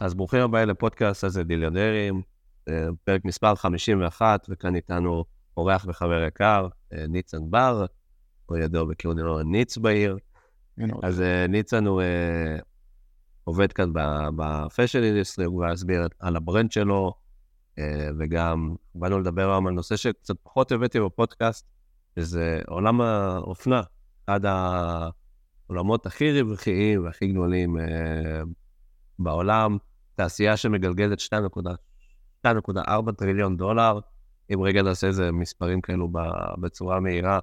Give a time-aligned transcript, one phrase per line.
[0.00, 2.22] אז ברוכים הבאים לפודקאסט הזה דיליונרים,
[2.68, 5.24] אה, פרק מספר 51, וכאן איתנו
[5.56, 7.84] אורח וחבר יקר, אה, ניצן בר,
[8.48, 10.18] או ידוע בכינויו ניץ בעיר.
[11.02, 12.02] אז אה, ניצן הוא
[13.44, 13.90] עובד כאן
[14.36, 17.14] ב fashion industry, הוא יסביר על ה brand שלו,
[18.18, 21.66] וגם באנו לדבר היום על נושא שקצת פחות הבאתי בפודקאסט,
[22.18, 23.82] שזה עולם האופנה,
[24.24, 27.76] אחד העולמות הכי רווחיים והכי גדולים
[29.18, 29.76] בעולם,
[30.14, 31.18] תעשייה שמגלגלת
[32.46, 33.98] 2.4 טריליון דולר,
[34.54, 36.08] אם רגע נעשה איזה מספרים כאלו
[36.60, 37.38] בצורה מהירה,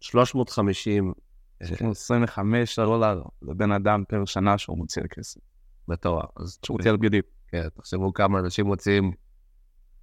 [0.00, 1.12] 350...
[1.60, 5.40] 25 דולר לבן אדם פר שנה שהוא מוציא לכסף.
[5.88, 6.28] מטורף.
[6.36, 7.22] אז שהוא מוציא על בגדים.
[7.48, 9.12] כן, תחשבו כמה אנשים מוציאים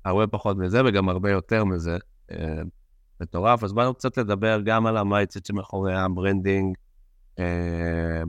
[0.05, 1.97] הרבה פחות מזה וגם הרבה יותר מזה.
[2.31, 2.61] אה,
[3.21, 3.63] מטורף.
[3.63, 6.75] אז באנו קצת לדבר גם על ה mindset שמאחורי ה branding,
[7.39, 8.23] אה,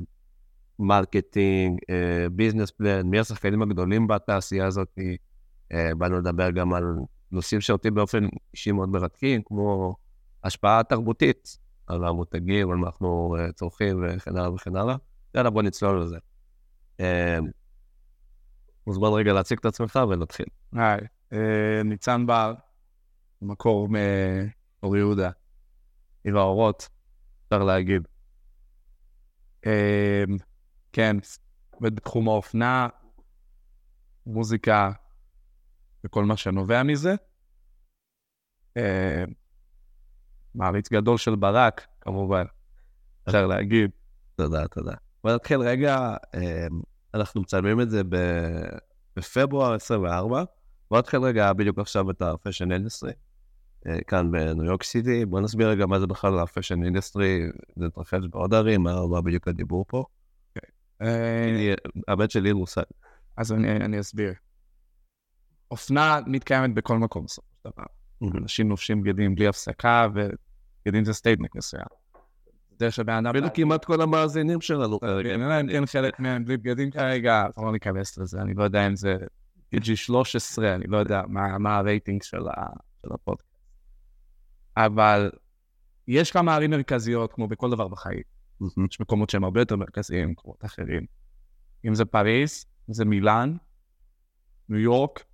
[0.79, 1.79] marketing,
[2.33, 4.99] business plan, מי השחקנים הגדולים בתעשייה הזאת.
[5.73, 6.85] אה, באנו לדבר גם על
[7.31, 9.97] נושאים שאותי באופן אישי מאוד מרתקים, כמו
[10.45, 14.97] השפעה תרבותית על המותגים, על מה אנחנו אה, צורכים וכן הלאה וכן הלאה.
[15.35, 16.17] יאללה, בוא נצלול לזה.
[17.01, 17.39] אה,
[18.87, 20.47] מוזמן רגע להציג את עצמך ונתחיל.
[20.73, 21.01] היי,
[21.85, 22.55] ניצן בר,
[23.43, 25.31] מקור מאור יהודה,
[26.25, 26.89] עיר האורות,
[27.45, 28.09] אפשר להגיד.
[30.93, 31.17] כן,
[31.71, 32.89] עובד בתחום האופנה,
[34.27, 34.91] מוזיקה
[36.05, 37.15] וכל מה שנובע מזה.
[38.77, 39.25] אה,
[40.55, 42.45] מעריץ גדול של ברק, כמובן,
[43.29, 43.91] אפשר להגיד.
[44.37, 44.95] תודה, תודה.
[45.25, 46.67] בוא נתחיל רגע, אה,
[47.15, 48.03] אנחנו מצלמים את זה
[49.17, 50.45] בפברואר 24.
[50.91, 53.13] בוא נתחיל רגע בדיוק עכשיו את ה fashion industry,
[54.07, 55.27] כאן בניו יורק סיטי.
[55.27, 57.43] בוא נסביר רגע מה זה בכלל ה fashion industry,
[57.77, 60.05] זה מתרחש בעוד ערים, מה בדיוק הדיבור פה.
[61.03, 61.75] אה,
[62.09, 62.83] הבן שלי הוא מושג.
[63.37, 64.33] אז אני, אסביר.
[65.71, 67.85] אופנה מתקיימת בכל מקום בסופו של דבר.
[68.43, 71.85] אנשים לובשים בגדים בלי הפסקה, ובגדים זה statement מסוים.
[72.79, 73.27] דרך שבן אדם...
[73.27, 75.31] אפילו כמעט כל המאזינים שלנו כרגע.
[75.69, 79.17] אין חלק מהם בלי בגדים כרגע, לא ניכנס לזה, אני לא יודע אם זה
[79.75, 81.23] PG 13, אני לא יודע
[81.59, 82.43] מה הרייטינג של
[83.15, 83.53] הפודקאסט.
[84.77, 85.31] אבל
[86.09, 88.23] יש כמה ערים מרכזיות, כמו בכל דבר בחיים.
[88.91, 91.07] יש מקומות שהם הרבה יותר מרכזיים, מקומות אחרים.
[91.87, 93.57] אם זה פריז, זה מילאן,
[94.69, 95.25] ניו יורק,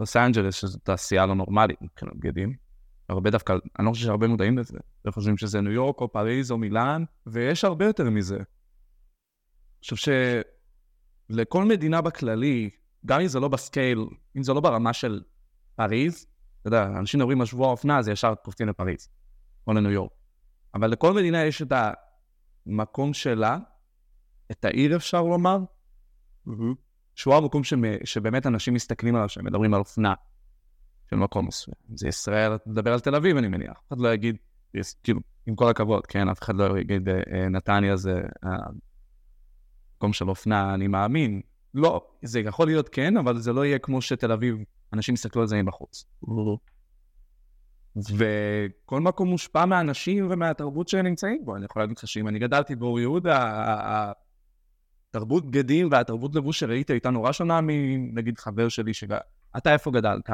[0.00, 2.56] לוס אנג'לס, שזו תעשייה לא נורמלית מבחינת בגדים.
[3.08, 4.78] הרבה דווקא, אני לא חושב שהרבה מודעים לזה.
[5.04, 8.36] הם חושבים שזה ניו יורק או פריז או מילאן, ויש הרבה יותר מזה.
[8.36, 8.44] אני
[9.80, 10.12] חושב
[11.30, 12.70] שלכל מדינה בכללי,
[13.06, 14.06] גם אם זה לא בסקייל,
[14.36, 15.22] אם זה לא ברמה של
[15.76, 16.26] פריז,
[16.60, 19.08] אתה יודע, אנשים מדברים על שבוע האופנה, אז ישר קופצים לפריז,
[19.66, 20.12] או לניו יורק.
[20.74, 21.72] אבל לכל מדינה יש את
[22.70, 23.58] המקום שלה,
[24.50, 25.58] את העיר אפשר לומר,
[26.48, 26.52] mm-hmm.
[27.14, 27.62] שהוא המקום
[28.04, 30.14] שבאמת אנשים מסתכלים עליו, שהם מדברים על אופנה
[31.10, 31.74] של מקום מסוים.
[31.94, 33.72] זה ישראל, אתה מדבר על תל אביב, אני מניח.
[33.72, 34.36] אף אחד לא יגיד,
[35.02, 40.74] כאילו, עם כל הכבוד, כן, אף אחד לא יגיד, אה, נתניה זה המקום של אופנה,
[40.74, 41.40] אני מאמין.
[41.74, 44.56] לא, זה יכול להיות כן, אבל זה לא יהיה כמו שתל אביב,
[44.92, 46.04] אנשים יסתכלו על זה מבחוץ.
[47.96, 51.56] וכל מקום מושפע מהאנשים ומהתרבות שהם נמצאים בו.
[51.56, 54.12] אני יכול להגיד לך שאם אני גדלתי באור יהודה,
[55.10, 59.18] התרבות בגדים והתרבות לבוש שראית הייתה נורא שונה מנגיד חבר שלי שגר...
[59.56, 60.30] אתה איפה גדלת?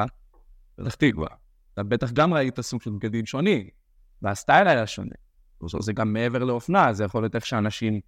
[0.77, 1.29] פתח תקווה.
[1.75, 3.67] אתה בטח גם ראית סוג של בגדים שונים,
[4.23, 5.15] והסטייל היה שונה.
[5.81, 8.01] זה גם מעבר לאופנה, זה יכול להיות איך שאנשים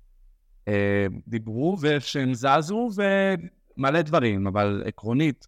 [0.69, 2.88] אה, דיברו ואיך שהם זזו
[3.76, 5.47] ומלא דברים, אבל עקרונית,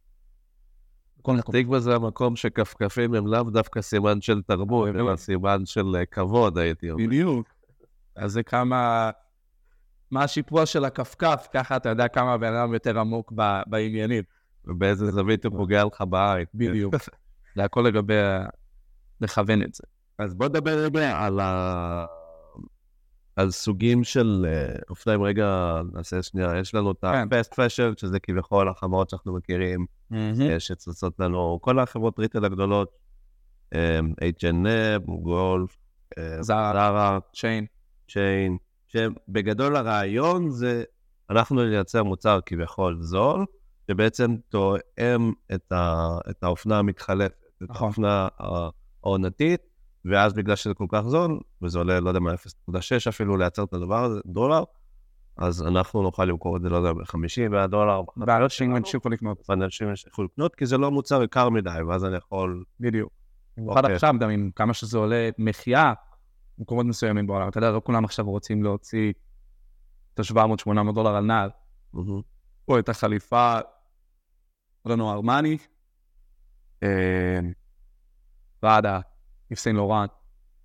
[1.53, 6.58] תקווה זה המקום שכפכפים הם לאו דווקא סימן של תרבות, אלא סימן של אה, כבוד,
[6.58, 7.06] הייתי אומר.
[7.06, 7.48] בדיוק.
[8.16, 9.10] אז זה כמה...
[10.10, 13.32] מה השיפוע של הכפכף, ככה אתה יודע כמה הבן אדם יותר עמוק
[13.66, 14.22] בעניינים.
[14.64, 16.44] ובאיזה זווית הוא פוגע לך בעין.
[16.54, 16.94] בדיוק.
[17.56, 18.14] זה הכל לגבי
[19.20, 19.82] לכוון את זה.
[20.19, 22.04] אז בוא נדבר על, ה...
[23.40, 25.22] על סוגים של אה, אופניים.
[25.22, 27.62] רגע, נעשה שנייה, יש לנו את ה-fast כן.
[27.62, 32.91] fashion, שזה כביכול החברות שאנחנו מכירים, אה, שצצות לנו, כל החברות ריטל הגדולות,
[33.74, 35.76] H&M, גולף,
[36.41, 37.66] זרה, צ'יין.
[38.09, 38.56] צ'יין.
[38.86, 40.84] שבגדול הרעיון זה,
[41.30, 43.47] אנחנו נייצר מוצר כביכול זול,
[43.91, 47.86] שבעצם תואם את, ה, את האופנה המתחלפת, את נכון.
[47.86, 48.28] האופנה
[49.03, 49.60] העונתית,
[50.04, 52.74] ואז בגלל שזה כל כך זול, וזה עולה, לא יודע מה, 0.6
[53.08, 54.64] אפילו לייצר את הדבר הזה, דולר,
[55.36, 58.00] אז אנחנו נוכל למכור את זה, לא יודע, ב-50, 100 דולר.
[58.16, 59.42] ואנשים ימשיכו לקנות.
[59.48, 62.64] ואנשים ימשיכו לקנות, כי זה לא מוצר יקר מדי, ואז אני יכול...
[62.80, 63.12] בדיוק.
[63.56, 63.94] במיוחד אוקיי.
[63.94, 65.92] עכשיו, גם עם כמה שזה עולה מחיה,
[66.58, 67.48] במקומות מסוימים בעולם.
[67.48, 69.12] אתה יודע, לא כולם עכשיו רוצים להוציא
[70.14, 71.50] את ה-700-800 דולר על נעל.
[72.64, 73.58] פה את החליפה,
[74.86, 75.58] לנו ארמני,
[78.60, 79.00] פראדה,
[79.50, 80.06] איפסיין לורן,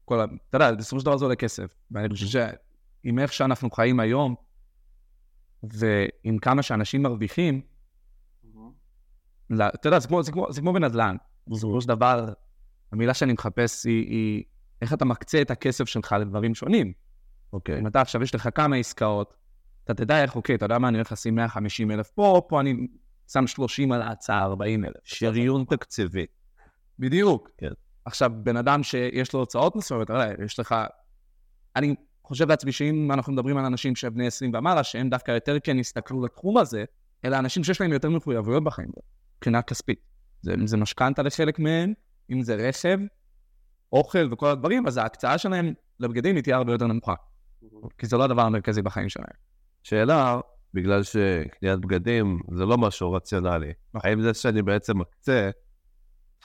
[0.05, 0.25] כל ה...
[0.49, 1.75] אתה יודע, בסופו של דבר זה עולה כסף.
[1.91, 4.35] ואני חושב שעם איך שאנחנו חיים היום,
[5.63, 7.61] ועם כמה שאנשים מרוויחים,
[9.59, 11.15] אתה יודע, זה כמו, זה כמו, זה כמו בנדל"ן.
[11.47, 12.33] בסופו של דבר,
[12.91, 14.43] המילה שאני מחפש היא, היא
[14.81, 16.93] איך אתה מקצה את הכסף שלך לדברים שונים.
[17.53, 17.79] אוקיי.
[17.79, 19.33] אם אתה עכשיו, יש לך כמה עסקאות,
[19.83, 22.87] אתה תדע איך, אוקיי, אתה יודע מה, אני הולך לשים 150 אלף פה, פה אני
[23.27, 24.93] שם 30 על ההצעה, 40 אלף.
[25.03, 26.25] שריון תקציבי.
[26.99, 27.49] בדיוק.
[27.57, 27.71] כן.
[28.05, 30.07] עכשיו, בן אדם שיש לו הוצאות מסוימת,
[30.45, 30.75] יש לך...
[31.75, 35.57] אני חושב לעצמי שאם אנחנו מדברים על אנשים שהם בני 20 ומעלה, שהם דווקא יותר
[35.63, 36.85] כן יסתכלו לתחום הזה,
[37.25, 38.89] אלא אנשים שיש להם יותר מחויבויות בחיים,
[39.37, 39.99] מבחינה כספית.
[40.41, 41.93] זה, אם זה משכנתה לחלק מהם,
[42.31, 42.99] אם זה רכב,
[43.93, 47.13] אוכל וכל הדברים, אז ההקצאה שלהם לבגדים היא תהיה הרבה יותר נמוכה.
[47.97, 49.27] כי זה לא הדבר המרכזי בחיים שלהם.
[49.83, 50.39] שאלה,
[50.73, 53.73] בגלל שקניית בגדים זה לא משהו רציונלי.
[53.93, 54.09] נכון.
[54.09, 55.49] האם זה שאני בעצם מקצה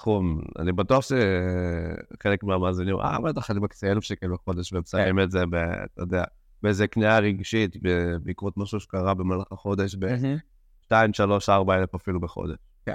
[0.01, 5.23] סכום, אני בטוח שחלק מהמאזינים, אה, בטח, אני מקצה אלף שקל בחודש ומסיים כן.
[5.23, 5.45] את זה,
[5.85, 6.25] אתה יודע,
[6.63, 7.77] באיזה קנייה רגשית,
[8.23, 12.57] בעקבות משהו שקרה במהלך החודש, ב-2, 3, 4 אלף אפילו בחודש.
[12.87, 12.95] כן.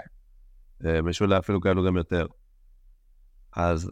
[0.85, 2.25] אה, משולה אפילו כאלו גם יותר.
[3.55, 3.91] אז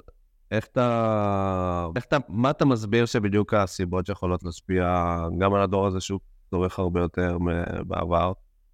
[0.52, 6.02] איך אתה, איך אתה, מה אתה מסביר שבדיוק הסיבות שיכולות להשפיע גם על הדור הזה
[6.02, 6.20] שהוא
[6.50, 7.38] צורך הרבה יותר?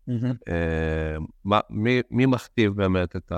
[0.10, 0.52] Mm-hmm.
[1.46, 3.32] מה, מי, מי מכתיב באמת את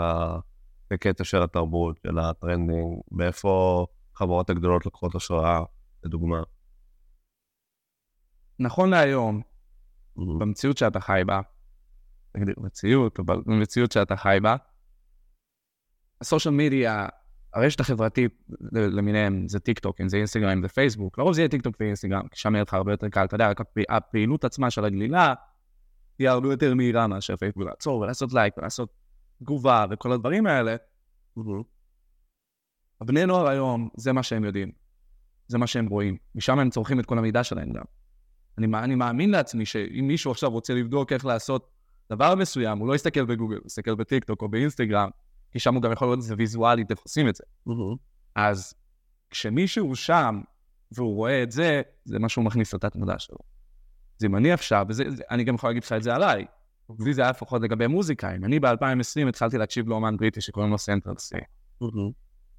[0.91, 3.85] הקטע של התרבות, של ה trending, מאיפה
[4.15, 5.63] החברות הגדולות לוקחות השראה,
[6.03, 6.43] לדוגמה?
[8.59, 10.21] נכון להיום, mm-hmm.
[10.39, 11.41] במציאות שאתה חי בה,
[12.37, 14.55] נגדיר מציאות, אבל במציאות שאתה חי בה,
[16.21, 17.07] ה social media
[17.53, 21.49] הרשת החברתית למיניהם זה טיק טוק, אם זה אינסטגרם, אם זה פייסבוק, לרוב זה יהיה
[21.49, 23.51] טיק טוק ואינסטגרם, כי שם יהיה לך הרבה יותר קל, אתה יודע,
[23.89, 25.33] הפעילות עצמה של הגלילה
[26.17, 29.00] תהיה הרבה יותר מהירה מאשר פייסבוק, לעצור ולעשות לייק ולעשות
[29.41, 30.75] תגובה וכל הדברים האלה.
[33.01, 34.71] הבני נוער היום, זה מה שהם יודעים,
[35.47, 37.83] זה מה שהם רואים, משם הם צורכים את כל המידע שלהם גם.
[38.57, 41.71] אני, אני מאמין לעצמי שאם מישהו עכשיו רוצה לבדוק איך לעשות
[42.09, 45.09] דבר מסוים, הוא לא יסתכל בגוגל, הוא יסתכל בטיק טוק או באינסטגרם,
[45.51, 47.43] כי שם הוא גם יכול לראות את זה ויזואלית, איך עושים את זה.
[47.67, 47.97] Mm-hmm.
[48.35, 48.73] אז
[49.29, 50.41] כשמישהו שם
[50.91, 53.37] והוא רואה את זה, זה מה שהוא מכניס לתת מודע שלו.
[54.25, 56.45] אם אני עכשיו, ואני גם יכול להגיד לך את זה עליי,
[56.99, 60.77] לי זה היה לפחות לגבי מוזיקה, אם אני ב-2020 התחלתי להקשיב לאומן בריטי שקוראים לו
[60.77, 61.35] סנטרל סי,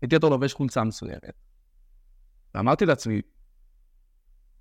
[0.03, 1.33] הייתי אותו לובש חולצה מסוימת.
[2.55, 3.21] ואמרתי לעצמי,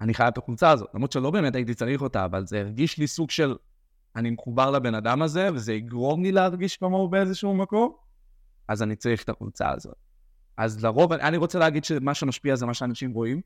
[0.01, 3.07] אני חייב את החולצה הזאת, למרות שלא באמת הייתי צריך אותה, אבל זה הרגיש לי
[3.07, 3.55] סוג של,
[4.15, 7.95] אני מחובר לבן אדם הזה, וזה יגרום לי להרגיש כמוהו באיזשהו מקום,
[8.67, 9.95] אז אני צריך את החולצה הזאת.
[10.57, 13.41] אז לרוב, אני רוצה להגיד שמה שמשפיע זה מה שאנשים רואים.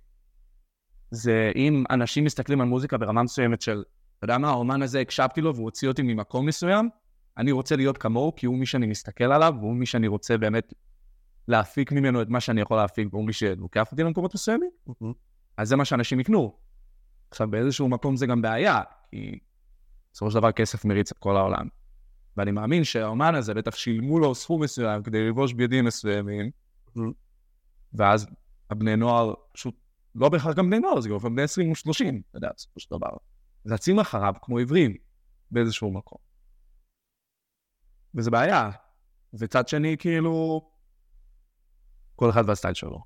[1.12, 3.84] זה אם אנשים מסתכלים על מוזיקה ברמה מסוימת של,
[4.18, 6.90] אתה יודע מה, האומן הזה, הקשבתי לו והוא הוציא אותי ממקום מסוים,
[7.38, 10.74] אני רוצה להיות כמוהו, כי הוא מי שאני מסתכל עליו, והוא מי שאני רוצה באמת
[11.48, 15.06] להפיק ממנו את מה שאני יכול להפיק, והוא מי שלוקח אותי למקומות מסוימים, mm-hmm.
[15.58, 16.58] אז זה מה שאנשים יקנו.
[17.32, 18.82] עכשיו, באיזשהו מקום זה גם בעיה,
[19.12, 19.40] כי
[20.14, 21.68] בסופו של דבר כסף מריץ את כל העולם.
[22.38, 26.52] ואני מאמין שהאומן הזה, בטח שילמו לו סכום מסוים כדי ללבוש בגדים מסוימים,
[27.94, 28.28] ואז
[28.70, 29.76] הבני נוער, פשוט,
[30.16, 32.96] לא בהכרח גם בני נוער, זה גם בני 20 או 30, אתה יודע, בסופו של
[32.96, 33.10] דבר.
[33.68, 34.94] רצים אחריו כמו עיוורים
[35.52, 36.18] באיזשהו מקום.
[38.16, 38.70] וזה בעיה.
[39.34, 40.62] וצד שני, כאילו,
[42.16, 43.04] כל אחד והסטייל שלו.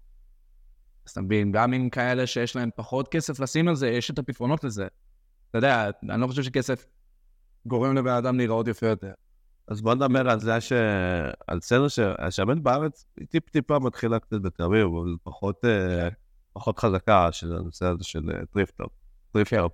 [1.05, 4.19] אז אתה מבין, גם עם כאלה שיש להם פחות כסף לשים על זה, יש את
[4.19, 4.87] הפתרונות לזה.
[5.49, 6.85] אתה יודע, אני לא חושב שכסף
[7.65, 9.11] גורם לבן אדם להיראות יפה יותר.
[9.67, 10.73] אז בוא נדבר על זה ש...
[11.47, 11.99] על סצנה ש...
[12.29, 16.09] שהאמת בארץ היא טיפ-טיפה מתחילה קצת בתל אביב, אבל פחות, אה,
[16.53, 18.21] פחות חזקה של הנושא הזה של
[18.53, 18.91] thrift shop.
[19.31, 19.71] thrift shop,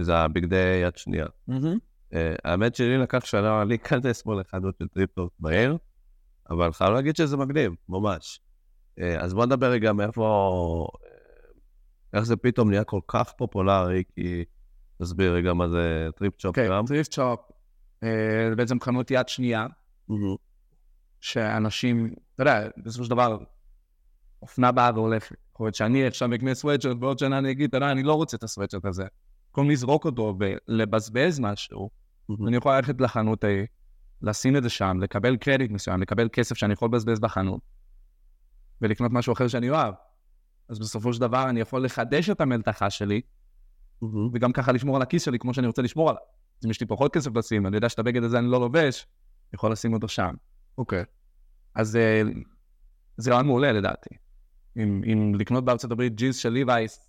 [0.00, 1.26] שזה הבגדי יד שנייה.
[2.14, 5.76] אה, האמת שלי לקח שנה להיכנס פה לחנות של thrift shop בעיר,
[6.50, 8.40] אבל חייב להגיד שזה מגניב, ממש.
[9.00, 10.88] אה, אז בוא נדבר רגע מאיפה...
[12.14, 14.44] איך זה פתאום נהיה כל כך פופולרי, כי...
[15.02, 16.86] תסביר רגע מה זה thrift shop כן, גם.
[16.86, 17.40] thrift shop,
[18.02, 19.66] זה בעצם חנות יד שנייה,
[21.20, 23.38] שאנשים, אתה יודע, בסופו של דבר,
[24.42, 25.36] אופנה באה והולכת.
[25.54, 28.36] יכול להיות שאני עכשיו אקנה סוואטשרט, בעוד שנה אני אגיד, אתה יודע, אני לא רוצה
[28.36, 29.04] את הסוואטשרט הזה.
[29.48, 31.90] במקום לזרוק אותו ולבזבז משהו,
[32.46, 33.66] אני יכול ללכת לחנות ההיא,
[34.22, 37.60] לשים את זה שם, לקבל קרדיט מסוים, לקבל כסף שאני יכול לבזבז בחנות,
[38.80, 39.94] ולקנות משהו אחר שאני אוהב.
[40.68, 44.06] אז בסופו של דבר אני יכול לחדש את המלתחה שלי, mm-hmm.
[44.32, 46.22] וגם ככה לשמור על הכיס שלי כמו שאני רוצה לשמור עליו.
[46.64, 49.56] אם יש לי פחות כסף לשים, אני יודע שאת הבגד הזה אני לא לובש, אני
[49.56, 50.34] יכול לשים אותו שם.
[50.78, 51.02] אוקיי.
[51.02, 51.04] Okay.
[51.74, 52.22] אז אה,
[53.16, 54.10] זה רעיון מעולה לדעתי.
[54.76, 57.07] אם, אם לקנות בארצות הברית ג'ינס של ליווייס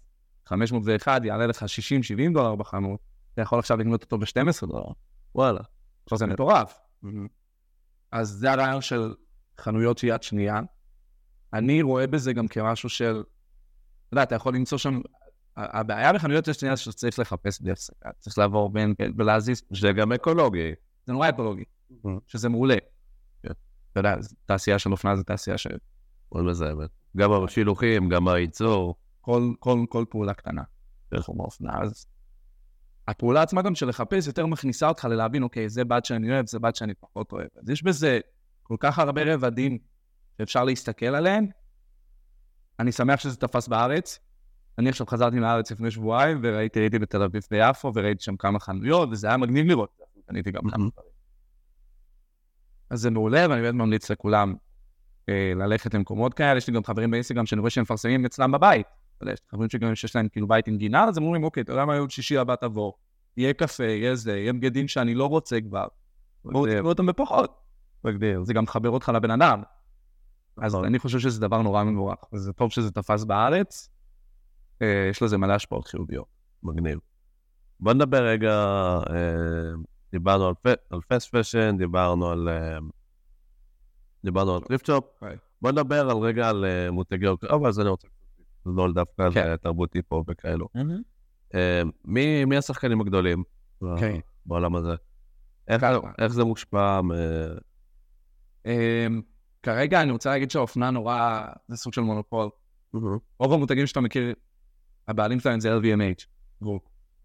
[0.49, 2.99] 501 יעלה לך 60-70 דולר בחנות,
[3.33, 4.91] אתה יכול עכשיו לקנות אותו ב-12 דולר.
[5.35, 5.61] וואלה.
[6.05, 6.79] עכשיו זה מטורף.
[8.11, 9.13] אז זה הרעיון של
[9.59, 10.59] חנויות יד שנייה.
[11.53, 13.23] אני רואה בזה גם כמשהו של,
[14.07, 15.01] אתה יודע, אתה יכול למצוא שם,
[15.57, 19.63] הבעיה בחנויות יד שנייה זה שאתה צריך לחפש בלי הפסקה, צריך לעבור בין ולהזיז.
[19.71, 20.71] זה גם אקולוגי.
[21.05, 21.63] זה נורא אקולוגי,
[22.27, 22.77] שזה מעולה.
[23.91, 24.15] אתה יודע,
[24.45, 25.77] תעשייה של אופנה זה תעשייה של...
[26.31, 26.89] מאוד מזהמת.
[27.17, 28.95] גם השילוחים, גם הייצור.
[29.21, 30.61] כל, כל, כל פעולה קטנה
[31.11, 31.73] בתחום האופנה.
[31.81, 32.05] אז
[33.07, 36.59] הפעולה עצמה גם של לחפש יותר מכניסה אותך ללהבין, אוקיי, זה בד שאני אוהב, זה
[36.59, 37.47] בד שאני פחות אוהב.
[37.63, 38.19] אז יש בזה
[38.63, 39.77] כל כך הרבה רבדים
[40.38, 41.47] שאפשר להסתכל עליהם.
[42.79, 44.19] אני שמח שזה תפס בארץ.
[44.77, 49.09] אני עכשיו חזרתי לארץ לפני שבועיים, וראיתי, הייתי בתל אביב ויפו, וראיתי שם כמה חנויות,
[49.11, 49.89] וזה היה מגניב לראות.
[50.27, 51.09] קניתי גם כמה דברים.
[52.89, 54.55] אז זה מעולה, ואני באמת ממליץ לכולם
[55.29, 56.57] אה, ללכת למקומות כאלה.
[56.57, 58.88] יש לי גם חברים באינסטגרם שאני רואה שהם מפרסמים אצלם בבית.
[59.23, 61.71] יודע, יש חברים שגם שיש להם כאילו בית עם גינה, אז הם אומרים, אוקיי, אתה
[61.71, 62.93] יודע מה, יום שישי הבא תבוא,
[63.38, 65.88] יהיה קפה, יהיה זה, יהיה בגדים שאני לא רוצה כבר.
[66.45, 67.59] בואו תקראו אותם בפחות.
[68.03, 68.43] מגדיר.
[68.43, 69.63] זה גם מחבר אותך לבן אדם.
[70.57, 73.89] אז אני חושב שזה דבר נורא מבורך, וזה טוב שזה תפס בארץ.
[74.81, 76.27] אה, יש לזה מלא השפעות חיוביות.
[76.63, 76.99] מגניב.
[77.79, 78.53] בוא נדבר רגע,
[79.09, 79.71] אה,
[80.11, 80.47] דיברנו
[80.91, 82.49] על, fast fashion, דיברנו על...
[82.49, 82.77] אה,
[84.23, 85.05] דיברנו על thrift shop.
[85.61, 88.07] בוא נדבר על רגע על מותגי אבל זה אני רוצה
[88.65, 89.55] לא דווקא על כן.
[89.55, 90.67] תרבות היפ-הופ וכאלו.
[92.05, 93.43] מי מי השחקנים הגדולים
[93.99, 94.19] כן.
[94.45, 94.95] בעולם הזה?
[95.67, 95.85] איך
[96.19, 97.11] איך זה מושפע מ...
[98.65, 99.21] אמ,
[99.63, 102.49] כרגע אני רוצה להגיד שהאופנה נורא, זה סוג של מונופול.
[103.39, 104.33] רוב המותגים שאתה מכיר,
[105.07, 106.25] הבעלים שלהם זה LVMH.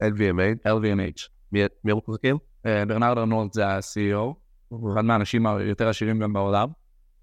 [0.02, 0.68] LVMH?
[0.68, 1.28] LVMH.
[1.52, 2.36] מי מי המוחזקים?
[2.66, 4.34] אה, ברנרד ארנולד זה ה-CEO,
[4.92, 6.68] אחד מהאנשים היותר עשירים גם בעולם.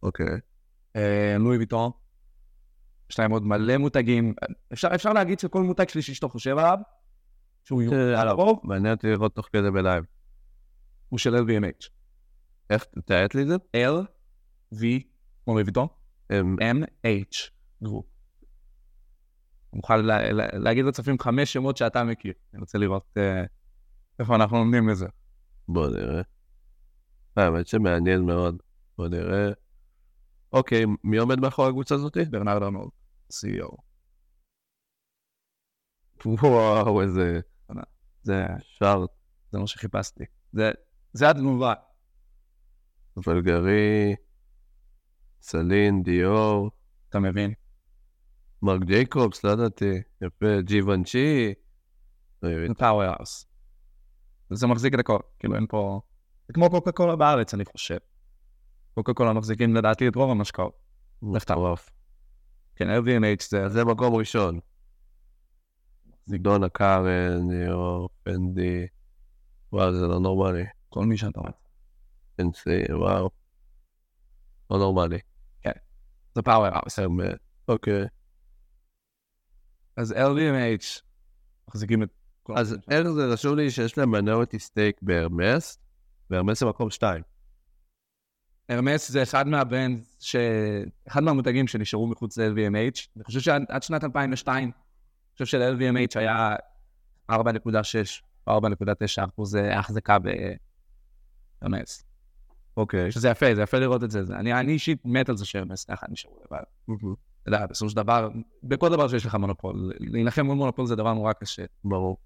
[0.04, 0.40] אוקיי.
[0.96, 1.92] אה, לואי ויטון.
[3.12, 4.34] יש להם עוד מלא מותגים.
[4.74, 6.78] אפשר, אפשר להגיד שכל מותג שלישי שאתה חושב עליו,
[7.64, 10.06] שהוא אה, הרוב, מעניין אותי לראות תוך כדי ב live.
[11.10, 11.90] הוא של LVMH.
[12.70, 13.56] איך, תאיית לי את זה?
[13.56, 14.06] L,
[14.74, 14.84] V,
[15.46, 15.60] כמו
[16.32, 17.52] אמ, M, H,
[17.84, 18.06] group.
[19.74, 22.34] מוכן לה, לה, להגיד לצופים חמש שמות שאתה מכיר.
[22.54, 23.44] אני רוצה לראות אה,
[24.20, 25.08] איפה אנחנו עומדים לזה.
[25.68, 26.22] בוא נראה.
[27.36, 28.62] האמת שמעניין מאוד.
[28.98, 29.52] בוא נראה.
[30.54, 32.26] אוקיי, מי עומד מאחורי הקבוצה הזאתי?
[32.26, 32.90] ברנרד ארנו,
[33.32, 33.76] CEO.
[36.26, 37.40] וואו, איזה
[38.24, 39.10] זה, chart.
[39.52, 40.24] זה מה שחיפשתי.
[40.54, 40.72] זה,
[41.14, 41.74] זה התגובה.
[43.28, 44.16] בולגרי,
[45.42, 46.72] סלין, דיור,
[47.10, 47.54] אתה מבין?
[48.62, 50.02] מרק ג'ייקובס, לא ידעתי.
[50.22, 51.54] יפה, ג'יוונצ'י.
[52.42, 53.46] זה powerhouse.
[54.50, 56.02] זה מחזיק את הכל, כאילו אין פה...
[56.48, 57.98] זה כמו קוקה קולה בארץ, אני חושב.
[58.94, 60.74] קוקה קולה מחזיקים לדעתי את רוב המשקאות.
[61.22, 61.90] מטורף.
[62.76, 63.70] כן, LVMH זה...
[63.70, 64.60] זה מקום ראשון.
[66.28, 68.88] דונה קארן, ניאו, פנדי.
[69.74, 70.64] וואו, זה לא נורמלי.
[70.90, 71.52] כל מי שאתה רוצה.
[72.36, 73.30] פנסי, וואו.
[74.72, 75.20] לא נורמלי.
[76.36, 76.70] זה פאוור.
[76.98, 77.40] באמת.
[77.68, 78.06] אוקיי.
[79.98, 81.02] אז LVMH
[81.68, 82.10] מחזיקים את...
[82.56, 85.78] אז איך זה רשום לי שיש להם minority stake בהרמס,
[86.30, 87.24] והרמס זה מקום שתיים.
[88.72, 90.36] הרמס זה אחד מה brand, ש...
[91.08, 93.08] אחד מהמותגים שנשארו מחוץ ל-LVMH.
[93.16, 94.72] אני חושב שעד שנת 2002, אני
[95.34, 96.56] חושב של-LVMH היה
[97.32, 97.36] 4.6
[98.48, 98.66] או 4.9
[99.26, 100.18] אחוז החזקה
[101.62, 102.04] בהרמס.
[102.78, 103.12] אוקיי.
[103.12, 104.24] שזה יפה, זה יפה לראות את זה.
[104.24, 106.64] זה- אני אני אישית מת על זה שהרמס ככה נשארו לבד.
[107.42, 108.30] אתה יודע, בסופו של דבר,
[108.64, 111.64] בכל דבר שיש לך מונופול, להילחם מול מונופול זה דבר נורא קשה.
[111.84, 112.18] ברור.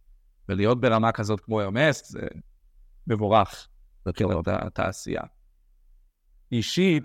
[0.50, 2.22] ולהיות ברמה כזאת כמו הרמס, זה
[3.08, 3.68] מבורך.
[4.08, 5.22] מבחינת התעשייה.
[6.52, 7.04] אישית,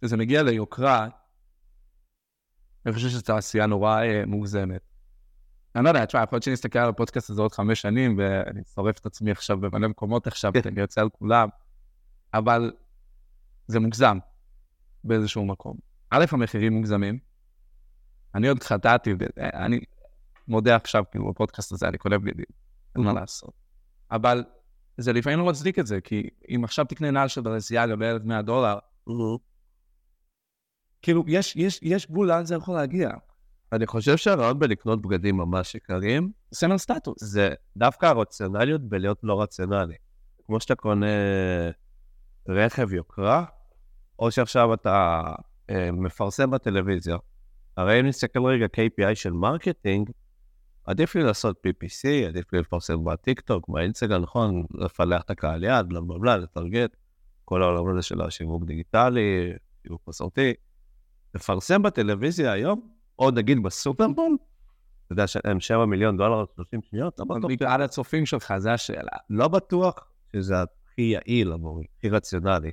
[0.00, 1.08] כשזה מגיע ליוקרה,
[2.86, 4.80] אני חושב שזו תעשייה נורא אה, מוגזמת.
[5.76, 8.98] אני לא יודע, תשמע, יכול להיות שנסתכל על הפודקאסט הזה עוד חמש שנים, ואני שורף
[8.98, 11.48] את עצמי עכשיו במלא מקומות עכשיו, אני יוצא על כולם,
[12.34, 12.72] אבל
[13.66, 14.18] זה מוגזם
[15.04, 15.76] באיזשהו מקום.
[16.10, 17.18] א', המחירים מוגזמים.
[18.34, 19.80] אני עוד חטאתי, ו- אני
[20.48, 22.44] מודה עכשיו, כאילו, בפודקאסט הזה, אני קונה בגדים,
[22.94, 23.52] אין מה לעשות.
[24.10, 24.44] אבל
[24.96, 28.78] זה לפעמים לא מצדיק את זה, כי אם עכשיו תקנה נעל של בלנסיאגה ב-1,100 דולר,
[31.02, 33.10] כאילו, יש, יש, יש גבול לאן זה יכול להגיע.
[33.72, 37.24] אני חושב שהרעיון בלקנות בגדים ממש יקרים, סמל סטטוס.
[37.24, 39.94] זה דווקא הרציונליות בלהיות לא רציונלי.
[40.46, 41.06] כמו שאתה קונה
[42.48, 43.44] רכב יוקרה,
[44.18, 45.22] או שעכשיו אתה
[45.70, 47.16] אה, מפרסם בטלוויזיה.
[47.76, 50.10] הרי אם נסתכל רגע KPI של marketing,
[50.90, 54.64] עדיף לי לעשות PPC, עדיף לי לפרסם בטיקטוק, באינסטגרם, נכון?
[54.74, 56.96] לפלח את הקהל יד, בלה בלה בלה, לטרגט,
[57.44, 60.52] כל העולם הזה של השיווק דיגיטלי, שיווק מסורתי.
[61.34, 64.36] לפרסם בטלוויזיה היום, או נגיד בסופרבול,
[65.06, 67.50] אתה יודע שהם 7 מיליון דולר 30 שניות, לא בטוח.
[67.50, 69.16] בגלל הצופים שלך, זו השאלה.
[69.30, 69.94] לא בטוח
[70.32, 72.70] שזה הכי יעיל עבורי, הכי רציונלי.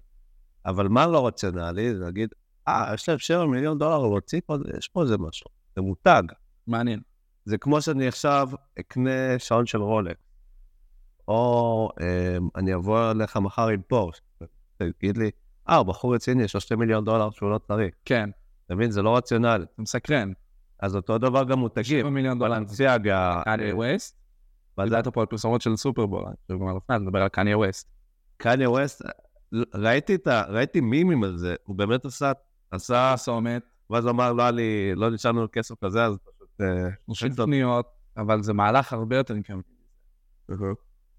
[0.66, 1.96] אבל מה לא רציונלי?
[1.96, 2.30] זה להגיד,
[2.68, 4.18] אה, יש להם 7 מיליון דולר
[4.78, 5.48] יש פה איזה משהו.
[5.76, 6.24] זה מותג.
[6.68, 7.00] מעניין.
[7.48, 8.50] זה כמו שאני עכשיו
[8.80, 10.18] אקנה שעון של רולק,
[11.28, 14.22] או אה, אני אבוא אליך מחר עם פורש,
[14.78, 15.32] תגיד לי,
[15.70, 17.96] אה, הוא בחור רציני, יש לו 2 מיליון דולר שהוא לא צריך.
[18.06, 18.30] כן,
[18.66, 18.92] אתה מבין?
[18.92, 19.66] זה לא רציונלי.
[19.78, 20.32] זה מסקרן.
[20.80, 22.00] אז אותו דבר גם מותגים.
[22.00, 22.56] 7 מיליון דולר.
[22.56, 23.42] בלנסיאגה.
[23.46, 24.16] קניה ווסט?
[24.78, 24.90] מה זה?
[24.90, 26.26] דיברת פה על פרסומות של סופרבול,
[26.90, 27.90] אני מדבר על קניה ווסט.
[28.38, 29.02] קניה ווסט,
[29.74, 30.44] ראיתי את ה...
[30.50, 32.32] ראיתי מימים על זה, הוא באמת עשה,
[32.72, 36.18] עשה, פרסומת, ואז אמר, לא היה לי, לא נשארנו לו כסף כזה, אז
[37.14, 37.88] 30 פניות,
[38.18, 39.60] אבל זה מהלך הרבה יותר מכם.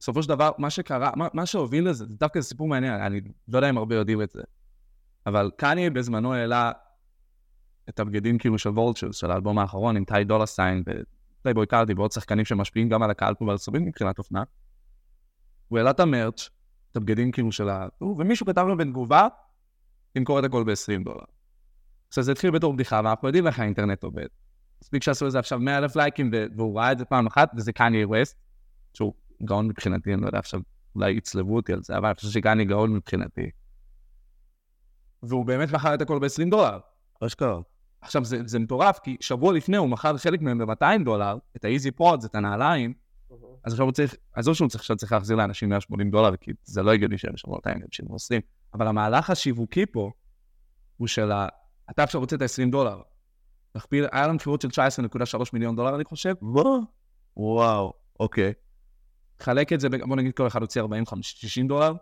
[0.00, 3.58] בסופו של דבר, מה שקרה, מה, מה שהוביל לזה, זה דווקא סיפור מעניין, אני לא
[3.58, 4.42] יודע אם הרבה יודעים את זה,
[5.26, 6.72] אבל קניה בזמנו העלה
[7.88, 10.82] את הבגדים כאילו של וולצ'רס, של האלבום האחרון עם טי דולרסטיין
[11.40, 14.42] ופלייבוי קארטי ועוד שחקנים שמשפיעים גם על הקהל פה בארצות הברית מבחינת אופנה.
[15.68, 16.50] הוא העלה את ה merch,
[16.92, 17.86] את הבגדים כאילו של ה...
[18.00, 19.28] ומישהו כתב לו בתגובה,
[20.12, 21.24] תמכור את הכל ב-20 דולר.
[22.08, 24.26] עכשיו זה התחיל בתור בדיחה, ואנחנו יודעים איך האינטרנט עובד.
[24.82, 28.08] מספיק שעשו לזה עכשיו 100 אלף לייקים, והוא ראה את זה פעם אחת, וזה קניה
[28.08, 28.36] ווסט,
[28.94, 29.12] שהוא
[29.44, 30.60] גאון מבחינתי, אני לא יודע עכשיו,
[30.94, 33.50] אולי יצלבו אותי על זה, אבל אני חושב שקניה גאון מבחינתי.
[35.22, 36.78] והוא באמת מכר את הכל ב-20 דולר.
[37.20, 37.60] אשכרה.
[38.00, 42.00] עכשיו, זה, זה מטורף, כי שבוע לפני הוא מכר חלק מהם ב-200 דולר, את ה-easy
[42.00, 42.92] pods, את הנעליים,
[43.64, 46.82] אז עכשיו הוא צריך, עזוב שהוא צריך, עכשיו צריך להחזיר לאנשים 180 דולר, כי זה
[46.82, 48.40] לא הגיוני שהם ישלמו 200, הם ישלמו 20,
[48.74, 50.10] אבל המהלך השיווקי פה,
[50.96, 51.48] הוא של ה...
[51.90, 53.00] אתה עכשיו רוצה את ה-20 דולר.
[53.72, 56.34] תכפיל, היה לנו מכירות של 19.3 מיליון דולר, אני חושב.
[56.40, 56.78] מה?
[57.36, 58.52] וואו, אוקיי.
[59.40, 61.92] חלק את זה, בוא נגיד כל אחד הוציא 40, 50, 60 דולר.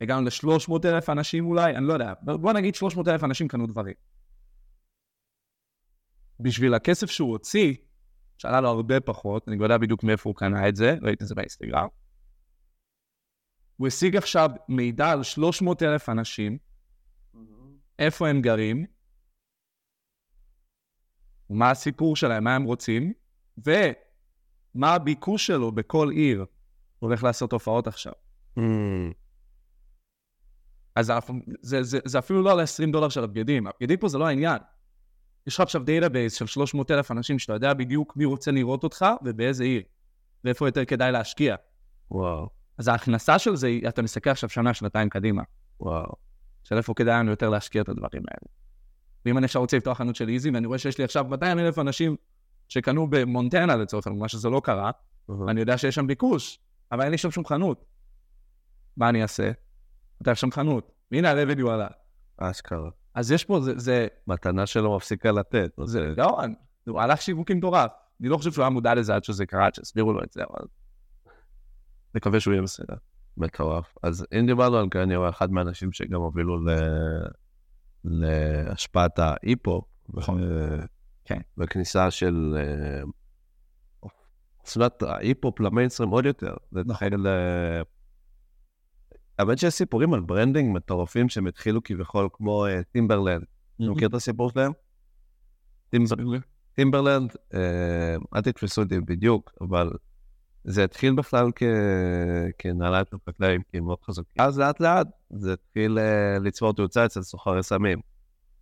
[0.00, 2.12] הגענו ל-300 אלף אנשים אולי, אני לא יודע.
[2.22, 3.94] בוא נגיד 300 אלף אנשים קנו דברים.
[6.40, 7.74] בשביל הכסף שהוא הוציא,
[8.38, 11.28] שעלה לו הרבה פחות, אני לא יודע בדיוק מאיפה הוא קנה את זה, ראיתי את
[11.28, 11.88] זה באינסטגרם.
[13.76, 16.58] הוא השיג עכשיו מידע על 300 אלף אנשים,
[17.98, 18.84] איפה הם גרים,
[21.50, 23.12] מה הסיפור שלהם, מה הם רוצים,
[23.58, 26.38] ומה הביקוש שלו בכל עיר.
[26.38, 28.12] הוא הולך לעשות הופעות עכשיו.
[28.58, 28.62] Mm,
[30.96, 34.18] אז אנחנו, זה, זה, זה אפילו לא על ה-20 דולר של הבגדים, הבגדים פה זה
[34.18, 34.58] לא העניין.
[35.46, 39.06] יש לך עכשיו database של 300 אלף אנשים שאתה יודע בדיוק מי רוצה לראות אותך
[39.24, 39.82] ובאיזה עיר,
[40.44, 41.56] ואיפה יותר כדאי להשקיע.
[42.10, 45.42] וואו, אז ההכנסה של זה, אתה מסתכל עכשיו שנה, שנתיים קדימה,
[45.80, 46.12] וואו.
[46.64, 48.52] של איפה כדאי לנו יותר להשקיע את הדברים האלה.
[49.26, 51.78] ואם אני עכשיו רוצה לפתוח חנות של ייזי, ואני רואה שיש לי עכשיו 200 אלף
[51.78, 52.16] אנשים
[52.68, 54.90] שקנו במונטנה לצורך העניין, מה שזה לא קרה,
[55.28, 56.58] ואני יודע שיש שם ביקוש,
[56.92, 57.84] אבל אין לי שם שום חנות.
[58.96, 59.50] מה אני אעשה?
[60.22, 61.88] אתה שם חנות, והנה ה-revenue עלה.
[62.36, 62.90] אשכרה.
[63.14, 65.72] אז יש פה, זה, זה, מתנה שלא מפסיקה לתת.
[65.84, 66.54] זה גאון,
[66.86, 67.90] הוא הלך שיווקי מטורף.
[68.20, 70.42] אני לא חושב שהוא היה מודע לזה עד שזה קרה, עד שהסבירו לו את זה,
[70.50, 70.66] אבל...
[72.14, 72.94] מקווה שהוא יהיה בסדר.
[73.36, 73.94] מטורף.
[74.02, 76.70] אז אם דיברנו על קניה, הוא אחד מהאנשים שגם הובילו ל...
[78.04, 79.84] להשפעת ההיפ-הופ.
[80.08, 80.40] נכון.
[80.42, 80.80] ו-
[81.24, 81.40] כן.
[81.58, 83.02] וכניסה של אה,
[84.60, 86.54] אופנת ההיפ-הופ למיינסטרים עוד יותר.
[86.70, 87.26] זה נכון.
[87.26, 87.82] אה,
[89.38, 93.42] האמת שיש סיפורים על branding מטורפים שהם התחילו כביכול כמו אה, טימברלנד.
[93.76, 94.72] אתה מכיר את הסיפור שלהם?
[95.90, 96.16] טימבר-
[96.74, 99.90] טימברלנד, אה, אל תתפסו אותי בדיוק, אבל
[100.64, 101.62] זה התחיל בכלל כ...
[103.10, 104.42] של חקלאים, כי הם מאוד חזקים.
[104.42, 108.00] אז לאט לאט זה התחיל אה, לצבור תאוצה אצל סוחרי סמים.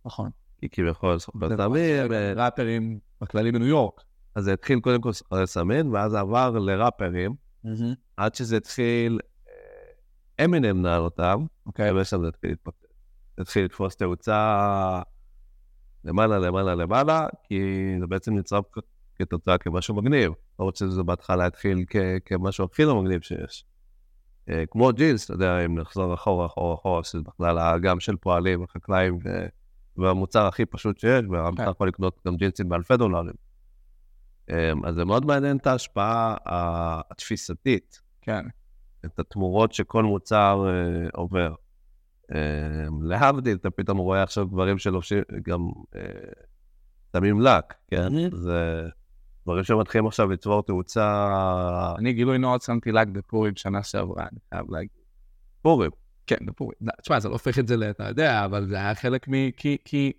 [0.05, 0.29] נכון.
[0.57, 4.01] כי כביכול סוחרי סמים, אה, ראפרים בכללי בניו יורק.
[4.35, 7.35] אז זה התחיל קודם כל סוחרי סמים, ואז עבר לראפרים,
[8.17, 12.01] עד שזה התחיל, אה, אמינם נעל אותם, אוקיי.
[12.01, 12.87] ושם זה התחיל להתפתח.
[13.37, 15.01] זה התחיל לתפוס תאוצה
[16.03, 17.61] למעלה, למעלה, למעלה, כי
[17.99, 18.63] זה בעצם נצרב
[19.19, 20.33] כתוצאה כמשהו מגניב.
[20.59, 23.65] למרות שזה בהתחלה התחיל כ- כמשהו הכי לא מגניב שיש.
[24.49, 28.63] אה, כמו ג'ינס, אתה יודע, אם נחזור אחורה, אחורה, אחורה, שזה בכלל האגם של פועלים,
[28.63, 29.19] החקלאים,
[29.97, 31.69] והמוצר הכי פשוט שיש, ואתה כן.
[31.69, 33.33] יכול לקנות גם ג'ינסים באלפי דולרים.
[34.49, 36.35] אה, אז זה מאוד מעניין את ההשפעה
[37.11, 38.45] התפיסתית כן.
[39.05, 41.53] את התמורות שכל מוצר אה, עובר.
[43.01, 45.69] להבדיל, אתה פתאום רואה עכשיו דברים שלובשים, גם
[47.15, 48.35] שמים לק, כן?
[48.35, 48.87] זה
[49.49, 51.27] דברים שמתחילים עכשיו לצבור תאוצה
[51.97, 54.89] אני גילוי נאות שמתי לק בפורים שנה שעברה, אני חייב להגיד.
[55.61, 55.91] פורים.
[56.27, 56.77] כן, בפורים.
[56.81, 57.83] לא, תשמע, זה לא הופך את זה ל...
[57.83, 59.51] אתה יודע, אבל זה היה חלק מ...
[59.51, 59.77] כי...
[59.85, 60.11] כי...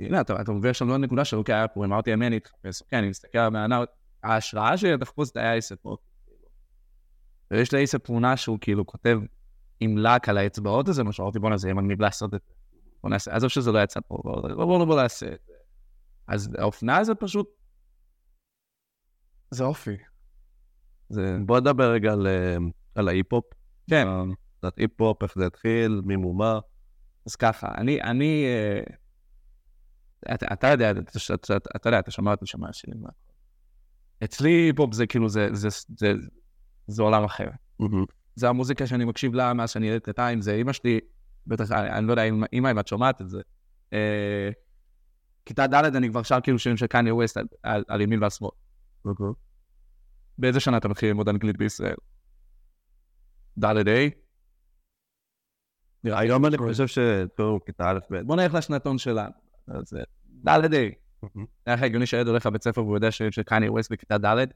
[0.00, 2.98] הנה, אתה, אתה מבין שם לא נקודה של אוקיי, היה פורים, אמרתי, אמן, להתחפש, אוקיי,
[2.98, 3.80] אני מסתכל על המענה,
[4.22, 5.96] ההשראה שלי לתחפוש זה היה אייסט פה.
[7.50, 9.18] ויש לאייסט תמונה שהוא כאילו כותב
[9.80, 12.52] עם לק על האצבעות הזה, מה שאמרתי, בואנה, זה יהיה מגניב לעשות את זה.
[13.02, 14.18] בוא נעשה, עזוב שזה לא יצא פה,
[14.56, 15.52] בוא נעשה את זה.
[16.28, 17.48] אז האופנה זה פשוט
[19.52, 19.96] זה אופי.
[21.08, 21.36] זה...
[21.46, 22.56] בוא נדבר רגע על, אה,
[22.94, 23.44] על ההיפ-הופ.
[23.90, 24.08] כן.
[24.58, 26.58] קצת היפ-הופ, איך זה התחיל, מי מומה.
[27.26, 32.46] אז ככה, אני, אני, אה, אתה, אתה יודע, אתה, אתה, אתה יודע, אתה שמע אותי
[32.46, 33.02] שמע שירים.
[34.24, 36.12] אצלי היפ-הופ זה כאילו, זה, זה, זה, זה,
[36.86, 37.48] זה עולם אחר.
[38.34, 41.00] זה המוזיקה שאני מקשיב לה מאז שאני ילד קטן, זה אימא שלי,
[41.46, 43.40] בטח, אני, אני לא יודע, אימא, אם את שומעת את זה.
[43.92, 44.50] אה,
[45.46, 48.30] כיתה ד' אני כבר שר כאילו שירים של קניה ווסט על, על, על ימין ועל
[48.30, 48.50] שמאל.
[50.38, 51.96] באיזה שנה אתה מתחיל ללמוד אנגלית בישראל?
[53.58, 54.08] ד' ה'?
[56.04, 58.26] היום אני חושב שטוב, כיתה א' ב'.
[58.26, 59.32] בוא נלך לשנתון שלנו.
[59.68, 59.92] אז
[60.46, 61.02] ד' ה'.
[61.66, 64.46] נראה לך הגיוני שהילד הולך לבית ספר והוא יודע שירים של קניה ווסט בכיתה ד'?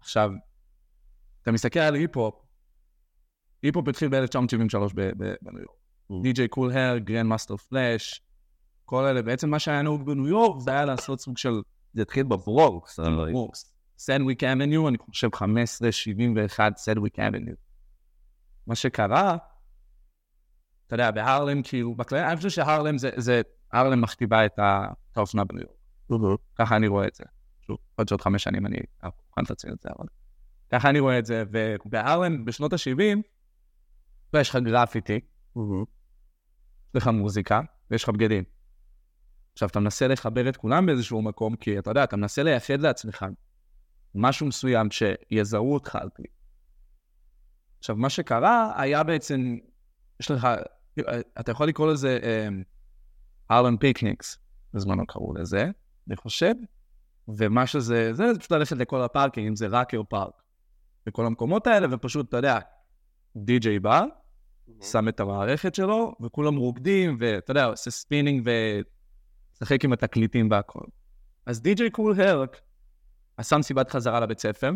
[0.00, 0.30] עכשיו,
[1.42, 2.34] אתה מסתכל על היפ-הופ,
[3.62, 6.22] היפ-הופ התחיל ב-1973 בניו יורק.
[6.22, 8.22] די.ג'יי קול הרק, גרנד מאסטר פלאש,
[8.84, 11.62] כל אלה, בעצם מה שהיה נהוג בניו יורק זה היה לעשות סוג של...
[11.94, 12.98] זה התחיל בברונקס.
[13.98, 15.40] סדג'וויק אבניו, אני חושב 15-71
[16.76, 17.54] סדג'וויק אבניו.
[18.66, 19.36] מה שקרה,
[20.86, 24.58] אתה יודע, בהרלם, כאילו, בכלל, אני חושב שהרלם זה, זה, הרלם מכתיבה את
[25.16, 25.76] האופנה בניו יורק.
[26.58, 27.24] ככה אני רואה את זה.
[27.66, 30.06] שוב, עוד שעוד חמש שנים אני אוכל לציין את זה, אבל...
[30.72, 31.44] ככה אני רואה את זה,
[31.84, 33.18] ובהרלם בשנות ה-70,
[34.36, 35.20] יש לך גרפיטי,
[35.56, 35.62] יש
[36.94, 38.44] לך מוזיקה, ויש לך בגדים.
[39.52, 43.26] עכשיו, אתה מנסה לחבר את כולם באיזשהו מקום, כי אתה יודע, אתה מנסה לייחד לעצמך
[44.14, 46.22] משהו מסוים שיזהו אותך על פי.
[47.78, 49.58] עכשיו, מה שקרה היה בעצם,
[50.20, 50.48] יש לך,
[51.40, 52.18] אתה יכול לקרוא לזה
[53.50, 54.38] ארלן פיקניקס,
[54.74, 55.70] בזמנו קראו לזה,
[56.08, 56.54] אני חושב,
[57.28, 60.42] ומה שזה, זה, פשוט ללכת לכל הפארקים, אם זה ראקר פארק,
[61.06, 62.58] בכל המקומות האלה, ופשוט, אתה יודע,
[63.36, 64.04] די.ג'יי בא,
[64.82, 68.50] שם את המערכת שלו, וכולם רוקדים, ואתה יודע, עושה ספינינג
[69.60, 70.84] ומשחק עם התקליטים והכל.
[71.46, 72.60] אז די.ג'יי קול הרק
[73.36, 74.70] עשה מסיבת חזרה לבית ספר,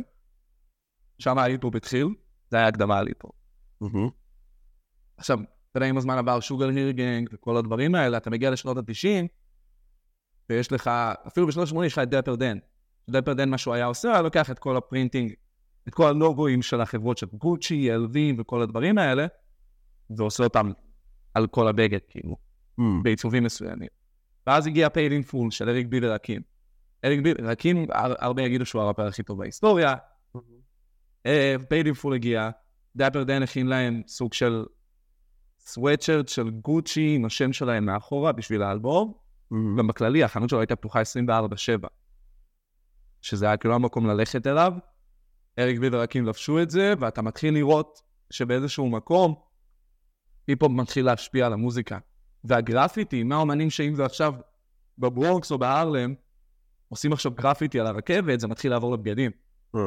[1.19, 2.07] שם ההיפ-הופ התחיל,
[2.51, 3.35] זה היה הקדמה על היפ-הופ.
[5.17, 5.39] עכשיו,
[5.71, 9.27] אתה יודע, עם הזמן עבר שוגרהיל גאנג וכל הדברים האלה, אתה מגיע לשנות ה-90,
[10.51, 10.91] ויש לך,
[11.27, 12.59] אפילו בשנות ה-80 יש לך את דאפר דן.
[13.11, 15.33] דאפר דן, מה שהוא היה עושה, היה לוקח את כל ה printing,
[15.89, 19.27] את כל הלוגוים של החברות של גוצ'י, אל-וי וכל הדברים האלה,
[20.11, 20.71] ועושה אותם
[21.35, 22.37] על כל הבגד, כאילו,
[22.81, 22.83] mm.
[23.03, 24.04] בעיצובים מסוימים.
[24.47, 26.43] ואז הגיע Paid in Full של אריק בי ורקים.
[27.05, 27.87] אריק בי ורקים,
[28.19, 29.95] הרבה יגידו שהוא הראפר הכי טוב בהיסטוריה.
[31.69, 32.51] Paid in Full הגיע,
[32.97, 34.65] דאפר דן הכין להם סוג של
[35.61, 39.13] סוואטשרט של גוצ'י עם השם שלהם מאחורה בשביל האלבום.
[39.13, 39.79] Mm-hmm.
[39.79, 41.87] גם בכללי, החנות שלו הייתה פתוחה 24-7.
[43.23, 44.73] שזה היה כאילו המקום ללכת אליו.
[45.59, 49.35] אריק בי ורקים לבשו את זה, ואתה מתחיל לראות שבאיזשהו מקום,
[50.49, 51.99] היפ-הופ מתחיל להשפיע על המוזיקה.
[52.45, 54.35] והגרפיטי, מה האומנים שאם זה עכשיו
[54.99, 56.15] בברונקס או בהרלם,
[56.89, 59.31] עושים עכשיו גרפיטי על הרכבת, זה מתחיל לעבור לבגדים.
[59.77, 59.79] Mm.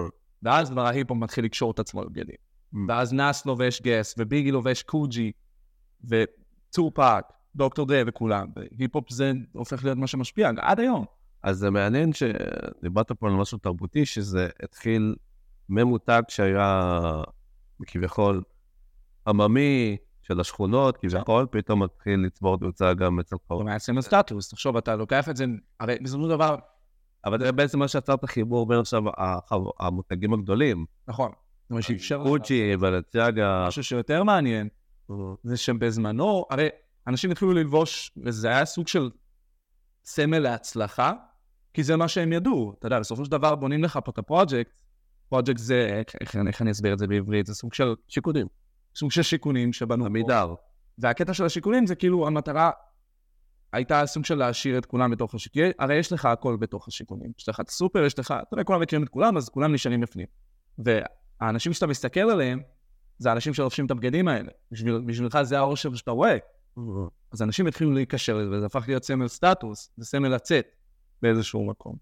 [0.43, 2.35] ואז כבר ההיפ-הופ מתחיל לקשור את עצמו לבגדים.
[2.73, 2.77] Mm.
[2.87, 5.31] ואז נאס לובש גס, וביגי לובש קוג'י,
[6.03, 8.47] וטופאק, דוקטור דרה וכולם.
[8.77, 11.05] והיפ-הופ זה הופך להיות מה שמשפיע עד היום.
[11.43, 15.15] אז זה מעניין שדיברת פה על משהו תרבותי, שזה התחיל
[15.69, 16.91] ממותג שהיה
[17.87, 18.43] כביכול
[19.27, 23.63] עממי, של השכונות, כביכול, פתאום מתחיל לצבור תאוצה גם אצל חור.
[23.63, 25.45] מעצם הסטטוס, תחשוב, אתה לוקח את זה,
[25.79, 26.55] הרי בסופו של דבר...
[27.25, 29.03] אבל זה בעצם מה שיצר את החיבור בין עכשיו
[29.79, 30.85] המותגים הגדולים.
[31.07, 31.31] נכון.
[31.69, 32.27] מה שאפשר לך.
[32.27, 33.65] קוצ'י, בלציאגה.
[33.67, 34.67] משהו שיותר מעניין,
[35.43, 36.69] זה שבזמנו, הרי
[37.07, 39.09] אנשים התחילו ללבוש, וזה היה סוג של
[40.05, 41.13] סמל להצלחה,
[41.73, 42.73] כי זה מה שהם ידעו.
[42.79, 44.71] אתה יודע, בסופו של דבר בונים לך פה את הפרויקט,
[45.29, 46.01] פרויקט זה,
[46.45, 47.45] איך אני אסביר את זה בעברית?
[47.45, 48.47] זה סוג של שיקודים.
[48.97, 50.09] סוג של שיכונים שבנו פה.
[50.09, 50.53] עמידר.
[50.97, 52.71] והקטע של השיכונים זה כאילו המטרה
[53.73, 57.31] הייתה סוג של להשאיר את כולם בתוך השיכונים, הרי יש לך הכל בתוך השיכונים.
[57.39, 60.01] יש לך את הסופר, יש לך, אתה יודע, כולם מכירים את כולם, אז כולם נשארים
[60.01, 60.25] בפנים.
[60.77, 62.61] והאנשים שאתה מסתכל עליהם,
[63.17, 64.51] זה האנשים שלובשים את הבגדים האלה.
[64.71, 66.37] בשביל, בשבילך זה האושר שאתה רואה.
[67.31, 70.65] אז אנשים התחילו להיקשר לזה, וזה הפך להיות סמל סטטוס, זה סמל לצאת
[71.21, 71.95] באיזשהו מקום.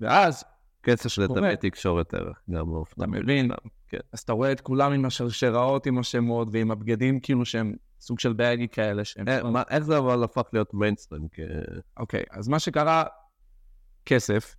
[0.00, 0.44] ואז
[0.80, 3.04] קצר של דמי תקשורת ערך, גם באופנה.
[3.04, 3.50] אתה מבין?
[3.90, 3.98] כן.
[4.12, 8.32] אז אתה רואה את כולם עם השרשראות, עם השמות, ועם הבגדים כאילו שהם סוג של
[8.32, 9.28] באגי כאלה שהם...
[9.28, 11.28] אה, איך זה אבל הפך להיות מיינסטרים?
[11.96, 13.04] אוקיי, אז מה שקרה,
[14.06, 14.56] כסף,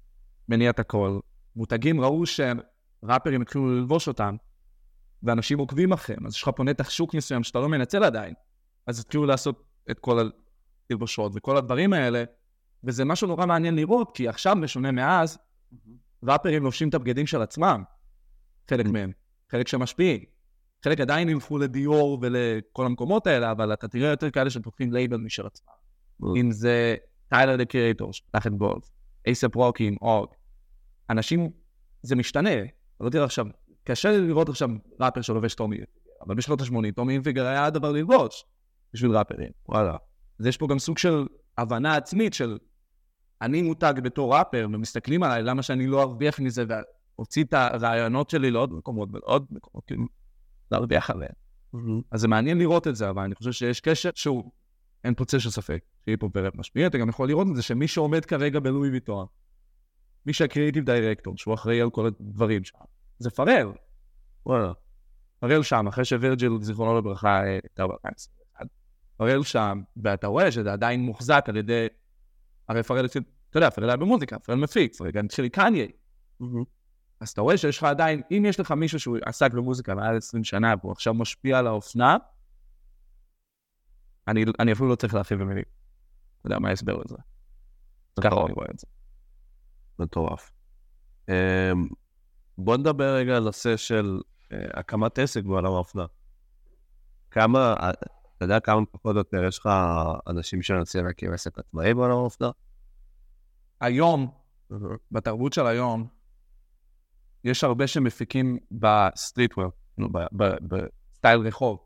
[0.49, 1.19] מניע את הכל,
[1.55, 4.35] מותגים ראו שראפרים התחילו ללבוש אותם,
[5.23, 8.33] ואנשים עוקבים אחריהם, אז יש לך פה נתח שוק מסוים שאתה לא מנצל עדיין,
[8.87, 10.29] אז התחילו לעשות את כל
[10.89, 12.23] הלבושות וכל הדברים האלה,
[12.83, 15.37] וזה משהו נורא מעניין לראות, כי עכשיו, בשונה מאז,
[16.23, 17.83] ראפרים לובשים את הבגדים של עצמם,
[18.69, 19.11] חלק מהם,
[19.51, 20.23] חלק שמשפיעים.
[20.83, 25.45] חלק עדיין ילכו לדיור ולכל המקומות האלה, אבל אתה תראה יותר כאלה שפותחים לייבל משל
[25.45, 25.73] עצמם.
[26.37, 26.95] אם זה
[27.29, 28.89] טיילר דה קריאטור, שפתח את גולף,
[29.27, 30.27] אייסאפ רוקי עם AWGE,
[31.09, 31.49] אנשים,
[32.01, 32.49] זה משתנה.
[32.99, 33.45] לא תראה עכשיו,
[33.83, 35.77] קשה לי לראות עכשיו ראפר שלובש טומי
[36.25, 38.45] אבל בשנות ה-80 טומי הילפיגר היה הדבר ללבוש
[38.93, 39.97] בשביל ראפרים, וואלה.
[40.39, 41.25] אז יש פה גם סוג של
[41.57, 42.57] הבנה עצמית של
[43.41, 46.65] אני מותג בתור ראפר, ומסתכלים עליי, למה שאני לא ארוויח מזה,
[47.21, 50.05] ואוציא את הרעיונות שלי לעוד מקומות ולעוד מקומות, כאילו,
[50.71, 51.31] להרוויח עליהם.
[52.11, 54.51] אז זה מעניין לראות את זה, אבל אני חושב שיש קשר שהוא,
[55.03, 57.61] אין פה צל של ספק, שהיא פה פרט משפיע, אתה גם יכול לראות את זה
[57.61, 59.25] שמי שעומד כרגע בלואי ויטון,
[60.25, 62.77] מי שהקריאיטיב דירקטור, שהוא אחראי על כל הדברים שם,
[63.19, 63.71] זה פרל.
[64.45, 64.71] וואלה.
[65.39, 68.65] פרל שם, אחרי שווירג'יל, זיכרונו לברכה, הייתה ב-2021.
[69.17, 71.87] פרל שם, ואתה רואה שזה עדיין מוחזק על ידי,
[72.67, 73.19] הרי פרל, אתה
[73.57, 75.85] יודע, פרל היה במוזיקה, פרל מפיק, רגע של קניה.
[77.21, 80.43] אז אתה רואה שיש לך עדיין, אם יש לך מישהו שהוא עסק במוזיקה מעל 20
[80.43, 82.17] שנה, והוא עכשיו משפיע על האופנה,
[84.27, 85.63] אני, אני אפילו לא צריך להרחיב במילים.
[86.39, 87.15] אתה יודע מה ההסבר לזה.
[88.21, 88.87] ככה אני רואה את זה.
[89.99, 90.51] מטורף.
[91.29, 91.33] אמ,
[92.57, 94.19] בוא נדבר רגע על נושא של
[94.51, 96.05] אה, הקמת עסק בעולם האופנה.
[97.31, 97.89] כמה, אה,
[98.37, 99.69] אתה יודע כמה פחות או יותר יש לך
[100.27, 102.49] אנשים שמנסים להקים עסק עצמאי בעולם האופנה?
[103.79, 104.31] היום,
[105.11, 106.20] בתרבות של היום,
[107.43, 109.71] יש הרבה שמפיקים ב streetwear,
[110.61, 111.79] בסטייל רחוב.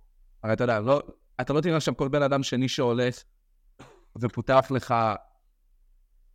[0.43, 1.01] הרי אתה יודע, לא,
[1.41, 3.23] אתה לא תראה עכשיו כל בן אדם שני שהולך
[4.21, 4.95] ופותח לך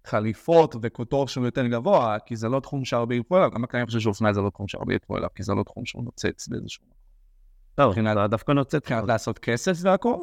[0.07, 4.01] חליפות וקוטור שהוא יותר גבוה, כי זה לא תחום שהרבה ילכו אליו, גם אני חושב
[4.01, 6.97] שאופנה זה לא תחום שהרבה ילכו אליו, כי זה לא תחום שהוא נוצץ באיזשהו מקום.
[7.75, 8.75] טוב, מבחינת דווקא נוצץ.
[8.75, 10.17] מבחינת לעשות כסף והכל.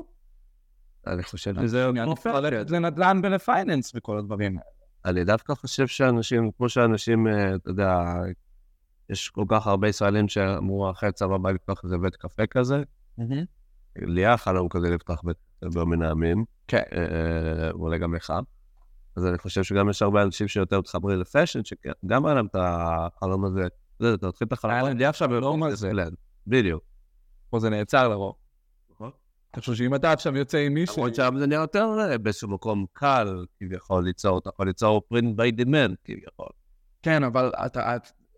[1.08, 2.32] אני חושב שזה הופך
[2.70, 4.70] לנדל"ן ול finance וכל הדברים האלה.
[5.06, 8.04] אני דווקא חושב שאנשים, כמו שאנשים, אה, אתה יודע,
[9.10, 12.84] יש כל כך הרבה ישראלים שאמרו אחרי צבא בא לפתוח איזה בית קפה כזה.
[13.96, 16.46] לי חלום כזה לפתוח בית קפה בנעימים.
[16.68, 16.82] כן.
[16.94, 18.34] אה, אולי גם לך.
[19.16, 22.56] אז אני חושב שגם יש הרבה אנשים שיותר מתחברים ל fashion, שגם היה להם את
[22.60, 23.68] החלום הזה.
[24.14, 24.74] אתה מתחיל את החלום.
[24.74, 25.58] היה להם לי עכשיו לא.
[26.48, 26.84] בדיוק.
[27.50, 28.36] פה זה נעצר לרוב.
[28.92, 29.12] נכון.
[29.52, 30.98] אתה חושב שאם אתה עכשיו יוצא עם מישהו...
[30.98, 35.38] למרות שם זה נהיה יותר אה, באיזשהו מקום קל, כביכול, ליצור, אתה יכול ליצור print
[35.38, 36.50] by demand, כביכול.
[37.02, 37.98] כן, אבל אתה,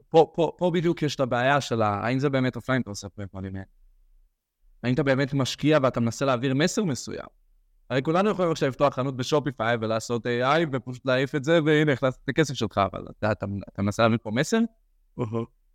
[0.10, 3.28] פה, פה, פה בדיוק יש את הבעיה של האם זה באמת offline אתה עושה by
[3.42, 3.68] demand.
[4.84, 7.28] האם אתה באמת משקיע ואתה מנסה להעביר מסר מסוים.
[7.90, 11.94] הרי כולנו יכולים עכשיו לפתוח חנות ב Shopify ולעשות AI ופשוט להעיף את זה, והנה,
[11.94, 14.60] הכנסת את הכסף שלך, אבל אתה, אתה, אתה מנסה להעביר פה מסר?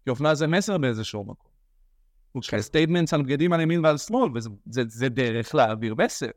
[0.05, 1.51] כי אופנה זה מסר באיזשהו מקום.
[2.35, 2.63] אוקיי.
[2.63, 4.31] statements על בגדים על ימין ועל שמאל,
[4.67, 6.31] וזה דרך להעביר מסר.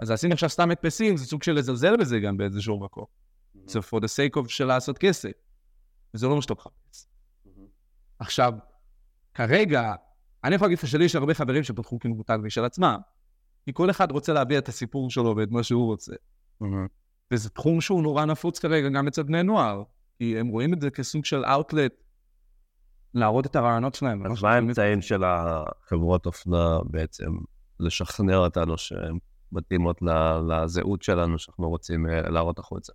[0.00, 3.04] אז לשים עכשיו סתם הדפסים, זה סוג של לזלזל בזה גם באיזשהו מקום.
[3.66, 5.32] זה for the sake of של לעשות כסף.
[6.14, 6.81] וזה לא מה שאתה מחפש.
[8.22, 8.52] עכשיו,
[9.34, 9.94] כרגע,
[10.44, 12.98] אני יכול להגיד לך שלי יש הרבה חברים שפתחו כאילו מותג משל עצמם.
[13.64, 16.12] כי כל אחד רוצה להביע את הסיפור שלו ואת מה שהוא רוצה.
[17.30, 19.82] וזה תחום שהוא נורא נפוץ כרגע גם אצל בני נוער,
[20.18, 21.92] כי הם רואים את זה כסוג של אאוטלט
[23.14, 24.26] להראות את הרעיונות שלהם.
[24.26, 27.30] אז מה האמצעים של החברות אופנה בעצם
[27.80, 29.18] לשכנע אותנו שהן
[29.52, 30.00] מתאימות
[30.48, 32.92] לזהות שלנו שאנחנו רוצים אה, להראות החוצה?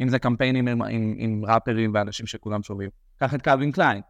[0.00, 2.90] אם זה קמפיינים עם, עם, עם ראפרים ואנשים שכולם שומעים.
[3.16, 4.02] קח את קלווין קליין,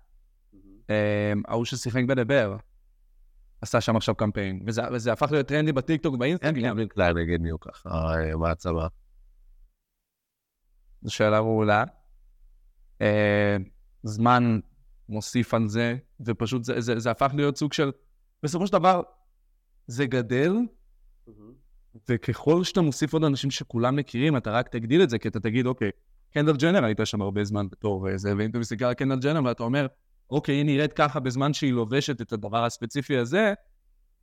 [1.49, 2.57] ההוא ששיחק ב The Bear,
[3.61, 6.55] עשה שם עכשיו קמפיין, וזה, וזה הפך להיות טרנדי בטיקטוק, באינסטגרם.
[6.55, 8.87] אין קלווין קליין נגיד מי הוא ככה, אה, מה הצבא?
[11.03, 11.85] זו שאלה מעולה.
[13.01, 13.57] אה,
[14.03, 14.61] זמן
[15.09, 17.93] מוסיף על זה, ופשוט זה, זה, זה הפך להיות סוג של,
[18.43, 19.03] בסופו של דבר,
[19.87, 20.53] זה גדל,
[22.09, 25.67] וככל שאתה מוסיף עוד אנשים שכולם מכירים, אתה רק תגדיל את זה, כי אתה תגיד,
[25.67, 25.91] אוקיי,
[26.31, 29.63] קנדל ג'נר הייתה שם הרבה זמן בתור זה, ואם אתה מסתכל על קנדל ג'נר ואתה
[29.63, 29.87] אומר,
[30.31, 33.55] אוקיי, היא נראית ככה בזמן שהיא לובשת את הדבר הספציפי הזה,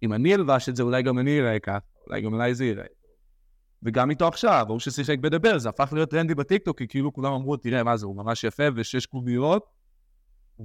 [0.04, 2.86] אם אני אלבש את זה, אולי גם אני אראה ככה, אולי גם אולי זה יראה.
[3.84, 7.14] וגם איתו עכשיו, ההוא ששיחק ב The Bear, זה הפך להיות טרנדי בטיקטוק, כי כאילו
[7.14, 9.66] כולם אמרו, תראה, מה זה, הוא ממש יפה, ושש קוביות,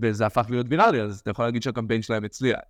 [0.03, 2.61] וזה הפך להיות ויראלי, אז אתה יכול להגיד שהקמפיין שלהם הצליח.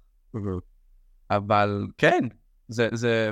[1.31, 2.25] אבל כן,
[2.69, 3.31] זה, זה,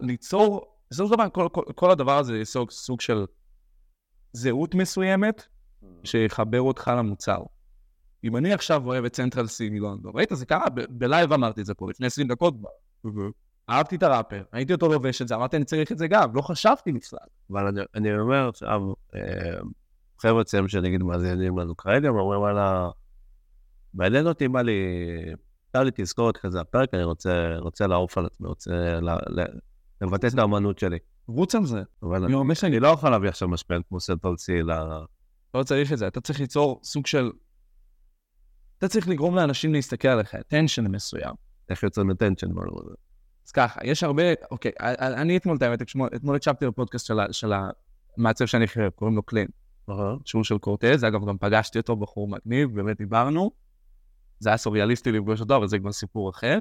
[0.00, 3.26] ליצור, בסופו של דבר, כל, כל, כל הדבר הזה ליצור סוג של
[4.32, 5.46] זהות מסוימת,
[6.04, 7.42] שיחבר אותך למוצר.
[8.24, 11.74] אם אני עכשיו אוהב את סנטרל סי מלונדון, ראית, זה קרה, בלייב אמרתי את זה
[11.74, 12.54] פה, לפני 20 דקות
[13.02, 13.28] כבר.
[13.70, 16.42] אהבתי את הראפר, ראיתי אותו לובש את זה, אמרתי, אני צריך את זה גם, לא
[16.42, 17.18] חשבתי בכלל.
[17.50, 18.80] אבל אני, אני אומר עכשיו,
[19.14, 19.60] אה,
[20.18, 22.90] חבר'ה צעירים שנגיד מאזינים לנו כרגע, אומרים וואלה,
[23.94, 24.72] מעניין אותי מה לי,
[25.66, 28.98] הייתה לי תזכורת כזה הפרק, אני רוצה, רוצה לעוף על עצמי, רוצה
[30.00, 30.98] לבטא את האמנות שלי.
[31.26, 31.82] רוץ על זה.
[32.02, 32.24] אבל
[32.64, 34.70] אני לא יכול להביא עכשיו משפיען כמו סנטרל סי ל...
[35.54, 37.30] לא צריך את זה, אתה צריך ליצור סוג של...
[38.80, 41.34] אתה צריך לגרום לאנשים להסתכל עליך, attention מסוים.
[41.68, 42.94] איך יוצרים attention ברור הזה?
[43.46, 45.82] אז ככה, יש הרבה, אוקיי, אני אתמול, את האמת,
[46.16, 47.52] אתמול הקשבתי לפודקאסט של
[48.16, 49.46] המעצב שאני חייב, קוראים לו קלין.
[50.24, 53.50] שהוא של קורטז, אגב, גם פגשתי אותו, בחור מגניב, באמת דיברנו.
[54.38, 56.58] זה היה סוריאליסטי לפגוש אותו, אבל זה כבר סיפור אחר.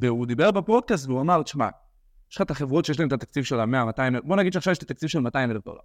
[0.00, 1.68] והוא דיבר בפודקאסט והוא אמר, תשמע,
[2.30, 4.80] יש לך את החברות שיש להן את התקציב של ה-100, 200, בוא נגיד שעכשיו יש
[4.80, 5.80] לי תקציב של 200 אלף דולר.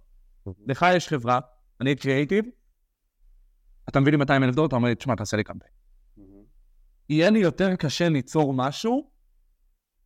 [0.66, 1.40] לך יש חברה,
[1.80, 2.44] אני קריאייטיב,
[3.90, 5.72] אתה מביא לי 200 אלף דולר, אתה אומר לי, תשמע, תעשה לי קמפיין.
[7.08, 9.10] יהיה לי יותר קשה ליצור משהו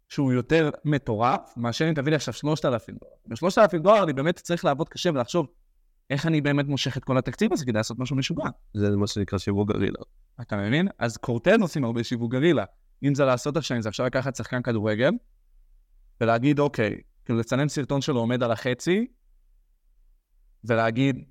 [0.08, 3.12] שהוא יותר מטורף, מאשר אם תביא לי עכשיו 3,000 דולר.
[3.26, 5.46] ב-3,000 דולר אני באמת צריך לעבוד קשה ולחשוב
[6.10, 8.44] איך אני באמת מושך את כל התקציב הזה כדי לעשות משהו משוגע.
[8.74, 9.98] זה מה שנקרא שיווק גרילה.
[10.40, 10.88] אתה מבין?
[10.98, 12.64] אז קורטן עושים הרבה שיווק גרילה.
[13.04, 15.10] אם זה לעשות עכשיו, זה אפשר לקחת שחקן כדורגל,
[16.20, 19.06] ולהגיד, אוקיי, כאילו לצלם סרטון שלו עומד על החצי,
[20.64, 21.24] ולהגיד,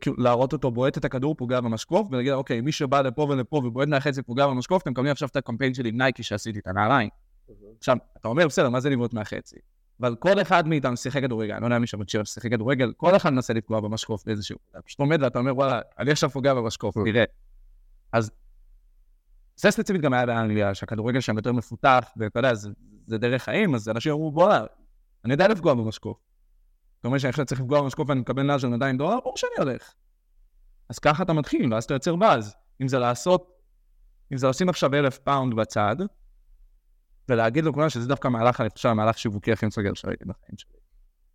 [0.00, 3.88] כאילו להראות אותו בועט את הכדור, פוגע במשקוף, ולהגיד, אוקיי, מי שבא לפה ולפה ובועט
[3.88, 7.08] מהחצי פוגע במשקוף, אתם מקבלים עכשיו את הקמפיין שלי עם נייקי שעשיתי, את הנעליים.
[7.78, 9.56] עכשיו, אתה אומר, בסדר, מה זה לבעוט מהחצי?
[10.00, 13.16] אבל כל אחד מאיתנו שיחק כדורגל, אני לא יודע מי שם בצ'ירף שיחק כדורגל, כל
[13.16, 14.58] אחד מנסה לפגוע במשקוף באיזשהו...
[14.70, 17.24] אתה פשוט עומד ואתה אומר, וואלה, אני עכשיו פוגע במשקוף, תראה.
[18.12, 18.30] אז
[19.56, 22.70] זה ספציפית גם היה באנגליה, שהכדורגל שם יותר מפותח, ואתה יודע, זה,
[23.06, 24.64] זה דרך חיים, אז אנשים אמרו, בוא'נה,
[25.24, 26.27] אני יודע לפגוע במשקוף.
[26.98, 29.52] זאת אומרת שאני עכשיו צריך לפגוע במשקוף ואני מקבל נאז' של 200 דולר, ברור שאני
[29.58, 29.92] הולך.
[30.88, 32.54] אז ככה אתה מתחיל, ואז אתה יוצר באז.
[32.82, 33.58] אם זה לעשות,
[34.32, 35.96] אם זה לשים עכשיו אלף פאונד בצד,
[37.28, 40.78] ולהגיד לכולם שזה דווקא מהלך, אני חושב, המהלך שיווקי הכי מסוגל שראיתי בחיים שלי.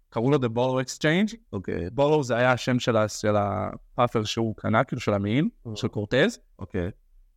[0.09, 1.35] קראו לו The Bolo Exchange.
[1.53, 1.87] אוקיי.
[1.97, 5.69] Bolo זה היה השם של, של ה puffer שהוא קנה, כאילו של המעיל, mm.
[5.75, 6.39] של קורטז.
[6.59, 6.91] אוקיי.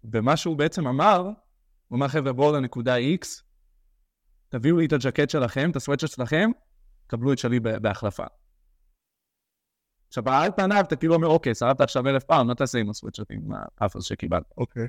[0.04, 1.30] ומה שהוא בעצם אמר,
[1.88, 3.42] הוא אמר, חבר'ה, בואו לנקודה X,
[4.48, 6.50] תביאו לי את הג'קט שלכם, את הסוואצ'ר שלכם,
[7.06, 8.24] קבלו את שלי בהחלפה.
[10.08, 12.94] עכשיו, על פניו אתה כאילו אומר, אוקיי, שרפת עכשיו אלף פאונד, מה תעשה עם ה
[12.94, 14.52] sweatshirtים, עם ה puffer שקיבלת?
[14.56, 14.88] אוקיי.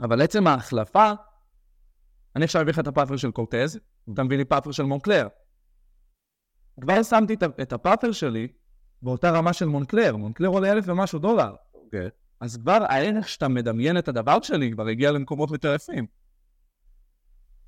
[0.00, 1.12] אבל עצם ההחלפה,
[2.36, 3.78] אני עכשיו אביא לך את ה puffer של קורטז,
[4.14, 5.28] אתה מביא לי puffer של מונקלר.
[6.80, 8.48] כבר שמתי את ה puffer שלי
[9.02, 11.54] באותה רמה של מונקלר, מונקלר עולה אלף ומשהו דולר.
[11.74, 12.08] אוקיי.
[12.40, 16.06] אז כבר הערך שאתה מדמיין את הדבר שלי כבר הגיע למקומות מטרפים.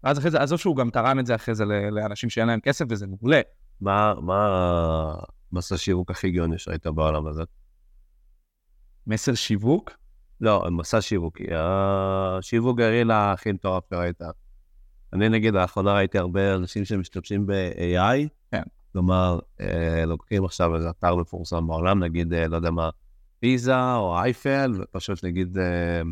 [0.04, 2.84] ואז אחרי זה, עזוב שהוא גם תרם את זה אחרי זה לאנשים שאין להם כסף
[2.88, 3.40] וזה מעולה.
[3.80, 5.14] מה, מה
[5.52, 7.42] המסע שיווק הכי גאוני שהיית בעולם הזה?
[9.06, 9.90] מסר שיווק?
[10.40, 11.44] לא, מסע שיווקי.
[11.54, 14.20] השיווק גרילה הכי מטורף שראית.
[15.12, 18.28] אני נגיד, לאחרונה ראיתי הרבה אנשים שמשתמשים ב-AI.
[18.50, 18.62] כן.
[18.92, 22.90] כלומר, אה, לוקחים עכשיו איזה אתר מפורסם בעולם, נגיד, אה, לא יודע מה,
[23.40, 26.02] פיזה או אייפל, ופשוט נגיד, אה,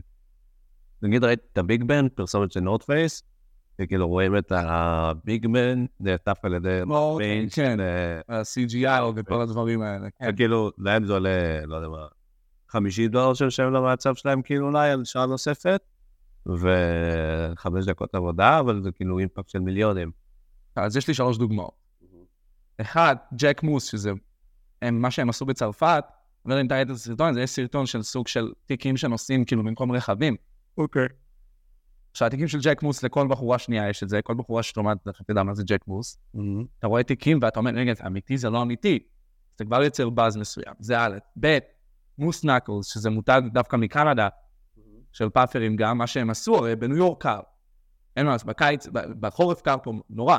[1.03, 2.83] נגיד ראיתי את הביג בן, פרסומת של נורד
[3.77, 6.81] פייס, וכאילו רואים את הביג בן נעטף על ידי
[7.19, 7.55] פיינט.
[7.55, 7.79] כן,
[8.29, 10.09] ה-CGI וכל הדברים האלה.
[10.19, 10.31] כן.
[10.33, 12.07] וכאילו, להם זה עולה, לא יודע מה,
[12.69, 15.81] 50 דולר של שם למעצב שלהם, כאילו אולי על שעה נוספת,
[16.47, 20.11] וחמש דקות עבודה, אבל זה כאילו impact של מיליונים.
[20.77, 21.87] אז יש לי שלוש דוגמאות.
[22.81, 24.13] אחד, ג'ק מוס, שזה
[24.93, 26.05] מה שהם עשו בצרפת,
[26.47, 29.45] לא יודע אם אתה ראית את הסרטון, זה יש סרטון של סוג של תיקים שנוסעים
[29.45, 30.37] כאילו במקום רכבים.
[30.79, 31.07] אוקיי.
[32.17, 35.23] עכשיו, התיקים של ג'ק מוס, לכל בחורה שנייה יש את זה, כל בחורה שתאמרת, אתה
[35.29, 36.19] יודע מה זה ג'ק מוס.
[36.79, 38.99] אתה רואה תיקים ואתה אומר, רגע, זה אמיתי, זה לא אמיתי.
[39.59, 41.59] זה כבר יוצר באז מסוים, זה א', ב',
[42.19, 44.29] מוס נקלס, שזה מותג דווקא מקנדה,
[45.13, 47.41] של פאפרים גם, מה שהם עשו, הרי בניו יורק קר.
[48.17, 48.87] אין מה לעשות, בקיץ,
[49.21, 50.39] בחורף קר פה נורא.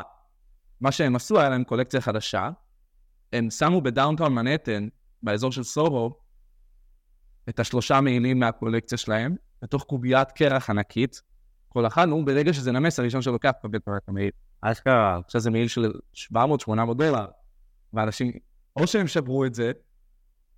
[0.82, 2.50] מה שהם עשו, היה להם קולקציה חדשה,
[3.34, 4.88] הם שמו ב downtown מנהטן
[5.24, 6.19] באזור של סוהו,
[7.50, 11.22] את השלושה מעילים מהקולקציה שלהם, בתוך קוביית קרח ענקית.
[11.69, 14.32] כל אחד, נו, ברגע שזה נמס, הראשון שלוקח מקבל את המעיל.
[14.62, 15.91] אשכרה, עכשיו זה מעיל של
[16.34, 17.25] 700-800 דולר.
[17.93, 18.32] ואנשים,
[18.75, 19.71] או שהם שברו את זה,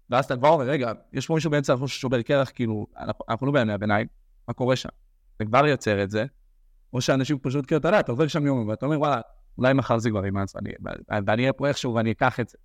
[0.10, 2.88] ואז אתה כבר אומר, רגע, יש פה מישהו באמצע הרחוב ששובר קרח, כאילו,
[3.30, 4.08] אנחנו, לא בימי הביניים,
[4.48, 4.89] מה קורה שם?
[5.38, 6.26] אתה כבר יוצר את זה,
[6.93, 9.22] או שאנשים פשוט, כאילו, אתה יודע, אתה עובר שם יום, ואתה אומר, וואלה,
[9.58, 10.56] אולי מחר זה כבר יימס,
[11.10, 12.58] ואני אהיה פה איכשהו ואני אקח את זה.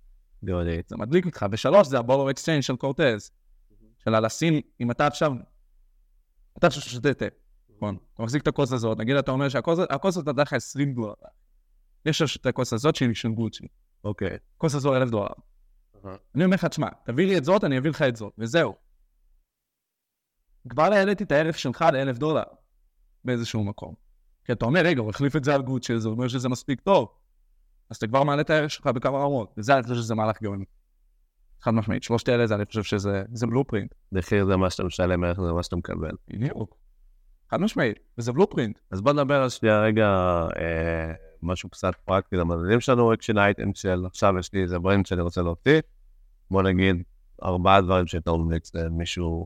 [0.87, 1.45] זה מדליק אותך.
[1.51, 3.31] ושלוש, זה ה Bolo Exchange של קורטז.
[3.97, 5.31] של הלשים, אם אתה עכשיו,
[6.57, 7.25] אתה עכשיו שותה תה,
[7.85, 7.97] נכון?
[8.13, 11.13] אתה מחזיק את הכוס הזאת, נגיד אתה אומר שהכוס הזאת נתן לך 20 דולר.
[12.05, 13.67] יש את הכוס הזאת שהיא של גוצ'י.
[14.03, 14.37] אוקיי.
[14.57, 15.27] הכוס הזו 1,000 דולר.
[16.35, 18.75] אני אומר לך, תשמע, תביא לי את זאת, אני אביא לך את זאת, וזהו.
[20.69, 22.43] כבר העליתי את הערך שלך ל-1,000 דולר
[23.23, 23.93] באיזשהו מקום.
[24.45, 27.07] כי אתה אומר, רגע, הוא החליף את זה על גוצ'י, זה אומר שזה מספיק טוב.
[27.89, 30.65] אז אתה כבר מעלה את הערך שלך בכמה רמות, וזה אני חושב שזה מהלך גאוני.
[31.61, 33.93] חד משמעית, שלושת אלה זה אני חושב שזה בלופרינט.
[34.11, 36.11] מחיר זה מה שאתה משלם, ערך זה מה שאתה מקבל.
[36.27, 36.84] בדיוק.
[37.49, 38.79] חד משמעית, וזה בלופרינט.
[38.91, 40.07] אז בוא נדבר על שנייה רגע
[40.57, 45.21] אה, משהו קצת פרקטי למדדים שלנו, action item של עכשיו יש לי איזה brand שאני
[45.21, 45.81] רוצה להוציא.
[46.51, 47.03] בוא נגיד
[47.43, 49.45] ארבעה דברים שאתה ממליץ למישהו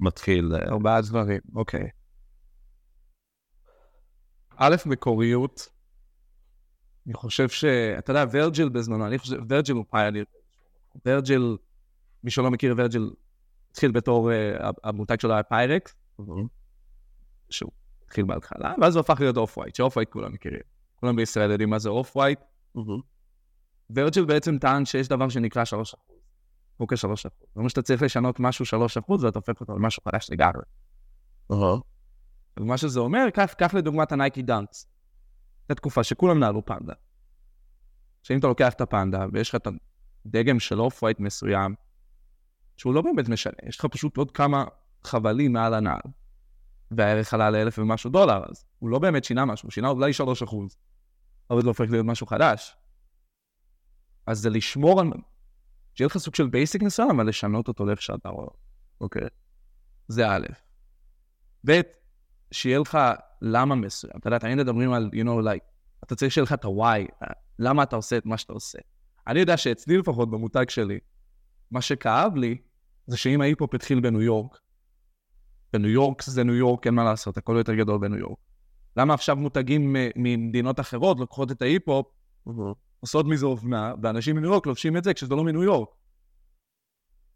[0.00, 0.54] מתחיל.
[0.54, 1.88] אה, ארבעה דברים, אוקיי.
[4.56, 5.68] א', מקוריות.
[7.06, 7.64] אני חושב ש...
[7.98, 10.24] אתה יודע, ורג'יל בזמנו, אני חושב, ורג'יל הוא pioneer.
[11.06, 11.56] ורג'יל
[12.24, 13.10] מי שלא מכיר, ורג'יל
[13.70, 15.94] התחיל בתור, uh, המותג שלו היה Pyrex,
[17.50, 17.70] שהוא
[18.04, 20.60] התחיל בהתחלה, ואז הוא הפך להיות Off White, ש Off White כולם מכירים.
[20.96, 22.40] כולם בישראל יודעים מה זה Off White.
[23.96, 25.64] ורג'יל בעצם טען שיש דבר שנקרא 3%.
[26.76, 27.14] חוק ה-3%.
[27.14, 30.62] זאת אומרת שאתה צריך לשנות משהו 3% ואתה הופך אותו למשהו חדש לגמרי.
[32.60, 33.26] ומה שזה אומר,
[33.58, 34.86] קח, לדוגמת הנייקי Dunks.
[35.68, 36.92] זו תקופה שכולם נעלו פנדה.
[38.22, 39.68] שאם אתה לוקח את הפנדה ויש לך את
[40.26, 41.74] הדגם של Off White מסוים,
[42.76, 44.64] שהוא לא באמת משנה, יש לך פשוט עוד כמה
[45.04, 46.00] חבלים מעל הנעל,
[46.90, 50.42] והערך עלה לאלף ומשהו דולר, אז הוא לא באמת שינה משהו, הוא שינה אולי שלוש
[50.42, 50.76] אחוז,
[51.50, 52.76] אבל זה הופך להיות משהו חדש.
[54.26, 55.10] אז זה לשמור על...
[55.94, 58.48] שיהיה לך סוג של basic מסוים, אבל לשנות אותו לאיך שאתה רואה.
[59.00, 59.28] אוקיי?
[60.08, 60.46] זה א'.
[61.66, 61.80] ב',
[62.52, 62.98] שיהיה לך
[63.42, 64.12] למה מסוים.
[64.16, 65.64] אתה יודע, תמיד מדברים על, you know, like,
[66.04, 67.26] אתה צריך שיהיה לך את ה-why,
[67.58, 68.78] למה אתה עושה את מה שאתה עושה.
[69.26, 70.98] אני יודע שאצלי לפחות, במותג שלי,
[71.70, 72.58] מה שכאב לי,
[73.06, 74.58] זה שאם ההיפ-הופ התחיל בניו יורק,
[75.72, 78.38] בניו יורק זה ניו יורק, אין מה לעשות, הכל יותר גדול בניו יורק.
[78.96, 82.06] למה עכשיו מותגים ממדינות אחרות לוקחות את ההיפ-הופ,
[83.00, 85.88] עושות מזה אופנה, ואנשים מניו יורק לובשים את זה כשזה לא מניו יורק.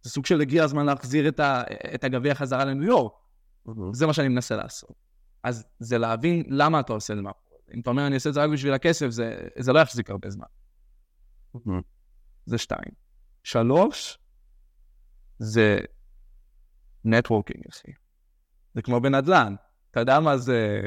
[0.02, 1.62] זה סוג של הגיע הזמן להחזיר את, ה,
[1.94, 3.12] את הגביע חזרה לניו יורק.
[3.92, 4.96] זה מה שאני מנסה לעשות.
[5.42, 7.24] אז זה להבין למה אתה עושה את זה.
[7.74, 10.30] אם אתה אומר, אני אעשה את זה רק בשביל הכסף, זה, זה לא יחזיק הרבה
[10.30, 10.46] זמן.
[12.46, 12.92] זה שתיים.
[13.42, 14.18] שלוש,
[15.38, 15.78] זה
[17.04, 17.92] networking, אחי.
[18.74, 19.54] זה כמו בנדל"ן.
[19.90, 20.80] אתה יודע מה זה...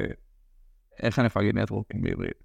[1.03, 2.43] איך אני יכול להגיד networking בעברית?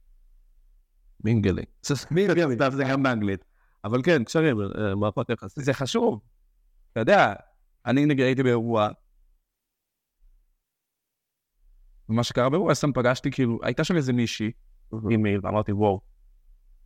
[1.24, 1.66] mingling.
[2.11, 3.45] Mingling, זה גם באנגלית.
[3.84, 5.64] אבל כן, קשרים, אה, מערכות יחסים.
[5.64, 6.20] זה חשוב.
[6.93, 7.34] אתה יודע,
[7.86, 8.88] אני נגיד הייתי באירוע,
[12.09, 14.51] ומה שקרה באירוע, סתם פגשתי, כאילו, הייתה שם איזה מישהי,
[15.11, 16.01] עם מייל, ואמרתי, וואו,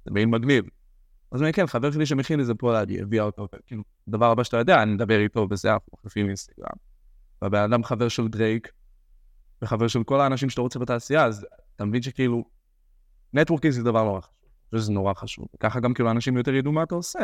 [0.04, 0.64] זה מייל מגניב.
[1.32, 4.82] אז אני כן, חבר שלי שמכין איזה פולאדי, הביאה אותו, כאילו, דבר הבא שאתה יודע,
[4.82, 6.95] אני מדבר איתו וזה, אנחנו מחליפים אינסטגרם.
[7.42, 8.72] והבן אדם חבר של דרייק,
[9.62, 12.44] וחבר של כל האנשים שאתה רוצה בתעשייה, אז אתה מבין שכאילו,
[13.32, 15.46] נטוורקינג זה דבר נורא חשוב, זה נורא חשוב.
[15.60, 17.18] ככה גם כאילו אנשים יותר ידעו מה אתה עושה.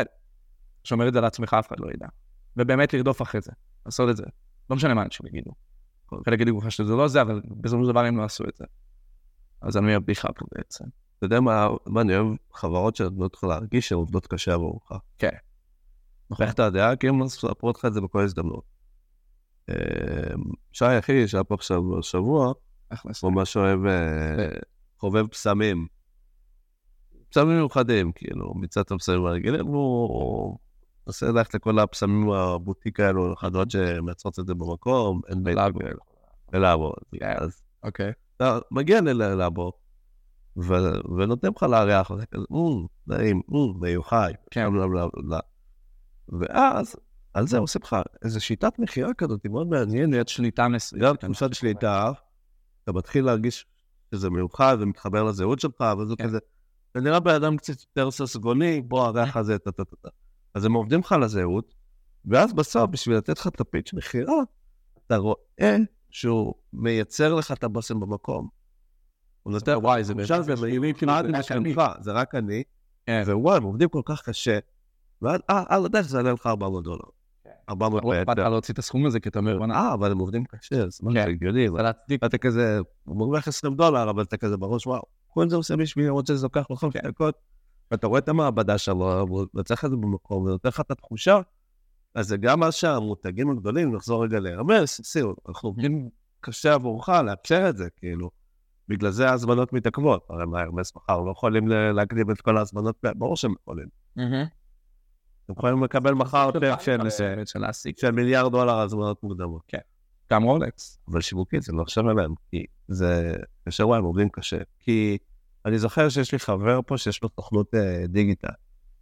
[0.84, 2.06] שומר את זה לעצמך, אף אחד לא ידע.
[2.56, 3.52] ובאמת לרדוף אחרי זה,
[3.86, 4.24] לעשות את זה.
[4.70, 5.50] לא משנה מה אנשים יגידו.
[6.24, 8.64] חלק יגידו לך שזה לא זה, אבל בסופו של דבר הם לא עשו את זה.
[9.60, 10.84] אז אני הבדיחה פה בעצם.
[11.18, 12.36] אתה יודע מה, מה אני אוהב?
[12.52, 14.92] חברות שנותנות לך להרגיש שהן עובדות קשה עבורך.
[15.18, 15.36] כן.
[16.30, 16.46] נכון.
[16.46, 16.96] איך אתה יודע?
[16.96, 18.64] כי הם מספרות לך את זה בכל הזדמנות.
[19.68, 19.74] אמ,
[20.72, 22.52] שי אחי, שהיה פה עכשיו בשבוע,
[23.20, 24.48] הוא ממש אוהב, אה,
[24.98, 25.86] חובב פסמים.
[27.30, 30.58] פסמים מיוחדים, כאילו, מצד הפסמים הרגילים, הוא
[31.06, 35.58] מנסה ללכת לכל הפסמים הבוטיק האלו, החדות שמייצרות את זה במקום, אין בית
[36.52, 36.92] ללאבו.
[37.22, 38.12] אז אוקיי.
[38.36, 39.72] אתה מגיע ללאבו,
[41.18, 42.44] ונותן לך לארח, וזה כזה,
[43.06, 43.42] נעים,
[43.80, 44.68] מיוחד, כן.
[46.28, 46.96] ואז
[47.35, 50.28] על זה עושה לך איזו שיטת מכירה כזאת, מאוד מעניינת.
[50.28, 51.05] שליטה מסוימת.
[51.05, 52.12] גם תחושת שליטה,
[52.85, 53.66] אתה מתחיל להרגיש
[54.14, 56.39] שזה מיוחד ומתחבר לזהות שלך, וזה כזה,
[56.95, 60.09] זה נראה בן אדם קצת יותר ססגוני, בוא, הריח הזה, טה-טה-טה.
[60.55, 61.74] אז הם עובדים לך על הזהות,
[62.24, 64.35] ואז בסוף, בשביל לתת לך את הפיץ' מכירה,
[65.07, 65.76] אתה רואה
[66.11, 68.49] שהוא מייצר לך את הבושם במקום.
[69.43, 71.12] הוא נותן, וואי, זה עכשיו זה מעילים כאילו,
[72.01, 72.62] זה רק אני,
[73.26, 74.59] ווואי, הם עובדים כל כך קשה,
[75.22, 77.05] ואז, אה, על הדרך זה יעלה לך 400 דולר.
[77.73, 80.45] 400 לא אכפת לך להוציא את הסכום הזה, כי אתה אומר, אה, אבל הם עובדים
[80.45, 81.68] קשה, אז מה זה הגיוני,
[82.25, 86.09] אתה כזה, הוא מרוויח 20 דולר, אבל אתה כזה בראש, וואו, כל זה עושה בשבילי,
[86.09, 87.35] למרות שזה לוקח לך חמש דקות,
[87.91, 91.41] ואתה רואה את המעבדה שלו, הוא יוצא לך את זה במקום, ונותן לך את התחושה,
[92.14, 96.09] אז זה גם מה שהמותגים הגדולים, נחזור רגע להרמס, סיור, אנחנו עובדים
[96.41, 98.31] קשה עבורך לאפשר את זה, כאילו.
[98.89, 103.37] בגלל זה ההזמנות מתעכבות, הרי מה, הרמס מחר לא יכולים להקדים את כל ההזמנות, ברור
[103.37, 103.87] שהם יכולים.
[105.45, 106.80] אתם יכולים לקבל מחר פרק
[107.97, 109.62] של מיליארד דולר הזמנות מוקדמות.
[109.68, 109.78] כן.
[110.32, 110.99] גם רולקס.
[111.09, 113.36] אבל שיווקית זה לא עכשיו אליהם, כי זה
[113.68, 114.57] קשה וואי, הם עובדים קשה.
[114.80, 115.18] כי
[115.66, 118.49] אני זוכר שיש לי חבר פה שיש לו תוכנות אה, דיגיטל,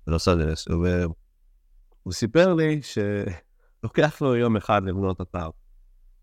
[0.07, 5.51] בלוס אנג'לס, והוא סיפר לי שלוקח לו יום אחד לבנות אתר.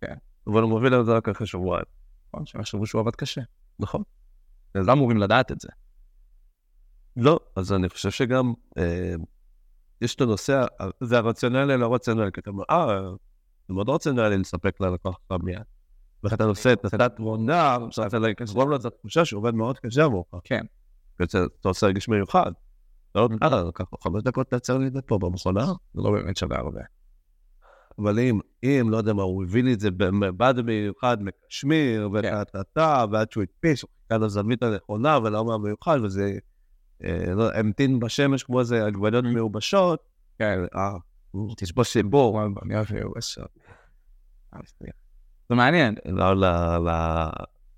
[0.01, 0.15] כן.
[0.47, 1.85] אבל הוא מוביל את זה רק אחרי שבועיים.
[2.27, 3.41] נכון, שהם יחשבו שהוא עבד קשה.
[3.79, 4.03] נכון.
[4.73, 5.69] אז לא אמורים לדעת את זה.
[7.15, 9.15] לא, אז אני חושב שגם אה,
[10.01, 10.65] יש את הנושא,
[11.01, 12.99] זה הרציונלי לא רציונלי, כי אתה אומר, אה,
[13.67, 15.61] זה מאוד רציונלי לספק ללקוח שלך מיד.
[16.23, 20.27] ואתה עושה את התת תמונה, שאתה לגרום לו את התחושה שהוא עובד מאוד קשה עבורך.
[20.43, 20.65] כן.
[21.23, 22.51] אתה עושה רגיש מיוחד.
[23.15, 26.37] לא, אה, לקח לו חמש דקות לייצר לי את זה פה במכונה, זה לא באמת
[26.37, 26.81] שווה הרבה.
[27.99, 29.91] אבל אם, אם, לא יודע מה, הוא הביא לי את זה
[30.37, 36.37] בד מיוחד מקשמיר, וטה-טה, ועד שהוא הדפיס, הוא חיכה לזווית הנכונה ולא המיוחד, וזה
[37.53, 40.03] המתין בשמש כמו איזה עגבניות מיובשות,
[40.39, 40.93] כן, אה,
[41.61, 42.41] יש בו שיבור.
[42.63, 43.39] אני אוהב יבש.
[45.49, 45.95] זה מעניין.
[46.05, 46.33] לא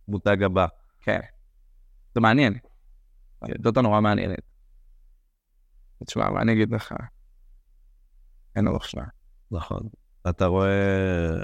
[0.08, 0.66] למותג הבא.
[1.02, 1.20] כן.
[2.16, 2.54] זה מעניין.
[3.64, 4.40] זאת נורא מעניינת.
[6.06, 6.94] תשמע, מה אני אגיד לך?
[8.56, 9.04] אין לו מחשבה.
[9.52, 9.80] נכון.
[10.30, 11.42] אתה רואה...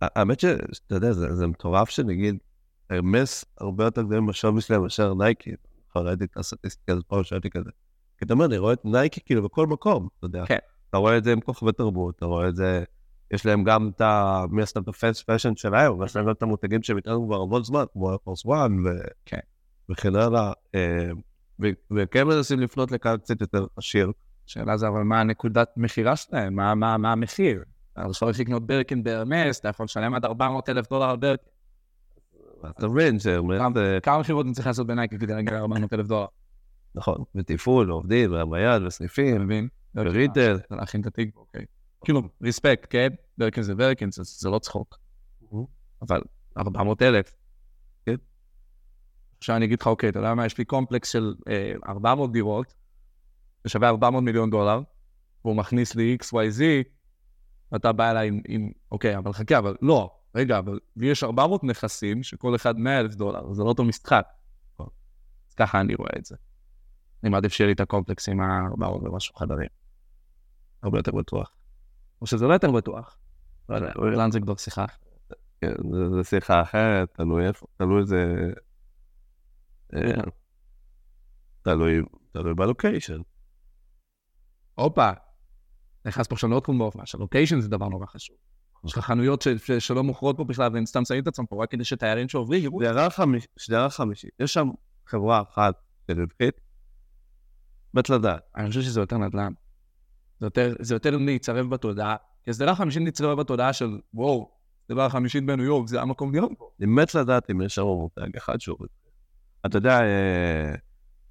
[0.00, 2.38] האמת שאתה יודע, זה, זה מטורף שנגיד,
[2.90, 5.50] הרמס הרבה יותר גדולים בשווי שלהם מאשר נייקי.
[6.04, 7.70] ראיתי את הסטטיסטיקה הזאת פעם שאלתי כזה.
[8.18, 10.46] כי אתה אומר, אני רואה את נייקי כאילו בכל מקום, אתה יודע.
[10.46, 10.58] כן.
[10.90, 12.84] אתה רואה את זה עם כוכבי תרבות, אתה רואה את זה,
[13.30, 14.44] יש להם גם את ה...
[14.50, 17.40] מי עשתה את ה fast fashion שלהם, ויש להם גם את המותגים שהם איתנו כבר
[17.42, 18.72] המון זמן, כמו Air Force One,
[19.24, 19.38] כן.
[19.90, 20.52] וכן הלאה.
[20.74, 21.10] אה,
[21.90, 24.12] וכן מנסים לפנות לקהל קצת יותר עשיר.
[24.46, 26.54] שאלה זה, אבל מה הנקודת מכירה שלהם?
[26.54, 27.62] מה, מה, מה המחיר?
[27.92, 31.55] אתה יכול לקנות ברקין בהרמס, אתה יכול לשלם עד 400 אלף דולר על ברקין.
[32.70, 33.60] אתה מבין שהרמס...
[34.02, 36.26] כמה מכירות אני צריך לעשות בנייקי כדי להגיע ל-400 אלף דולר?
[36.94, 39.68] נכון, ותפעול, עובדים, והביד, וסניפים, מבין?
[39.94, 40.58] ו retail.
[40.70, 41.64] להכין את התיק, אוקיי.
[42.04, 43.08] כאילו, respect, כן?
[43.38, 44.98] ברקין זה ברקין, זה לא צחוק.
[46.02, 46.20] אבל
[46.58, 47.34] 400 אלף.
[48.06, 48.14] כן.
[49.38, 51.34] עכשיו אני אגיד לך, אוקיי, אתה יודע מה, יש לי קומפלקס של
[51.88, 52.74] 400 דירות,
[53.64, 54.80] זה שווה 400 מיליון דולר,
[55.44, 56.62] והוא מכניס לי XYZ,
[57.72, 62.56] ואתה בא אליי עם, אוקיי, אבל חכה, אבל לא, רגע, אבל יש 400 נכסים, שכל
[62.56, 64.26] אחד 100 אלף דולר, זה לא אותו משחק.
[64.78, 66.36] אז ככה אני רואה את זה.
[67.22, 69.68] אני מעדיף שיהיה לי את הקומפלקס עם ה-400 ומשהו חדרים.
[70.82, 71.52] הרבה יותר בטוח.
[72.20, 73.18] או שזה לא יותר בטוח.
[73.68, 74.84] לא יודע, לאן זה כבר שיחה.
[75.60, 75.72] כן,
[76.16, 78.24] זה שיחה אחרת, תלוי איפה, תלוי איזה...
[79.94, 80.00] אה,
[81.62, 82.00] תלוי,
[82.32, 83.20] תלוי בלוקיישן.
[84.74, 85.10] הופה,
[86.04, 88.36] נכנס פה עכשיו לעוד תחום באופן, שהלוקיישן זה דבר נורא חשוב.
[88.84, 89.46] יש לך חנויות
[89.78, 92.82] שלא מוכרות פה בכלל, והם סתם שמים את עצמם פה רק כדי שתיירים שעוברים יראו.
[93.56, 94.68] שדרה חמישית, יש שם
[95.06, 95.74] חברה אחת
[96.06, 96.60] של רווחית,
[97.94, 98.40] מת לדעת.
[98.56, 99.52] אני חושב שזה יותר נדל"ן.
[100.40, 104.50] זה יותר, זה יותר להיצרב בתודעה, כי הסדרה חמישית נצרבה בתודעה של וואו,
[104.84, 106.70] הסדרה חמישית בניו יורק, זה המקום להיות פה.
[106.80, 108.76] אני מת לדעת אם יש שם מותג אחד שהוא...
[109.66, 110.74] אתה יודע, אה,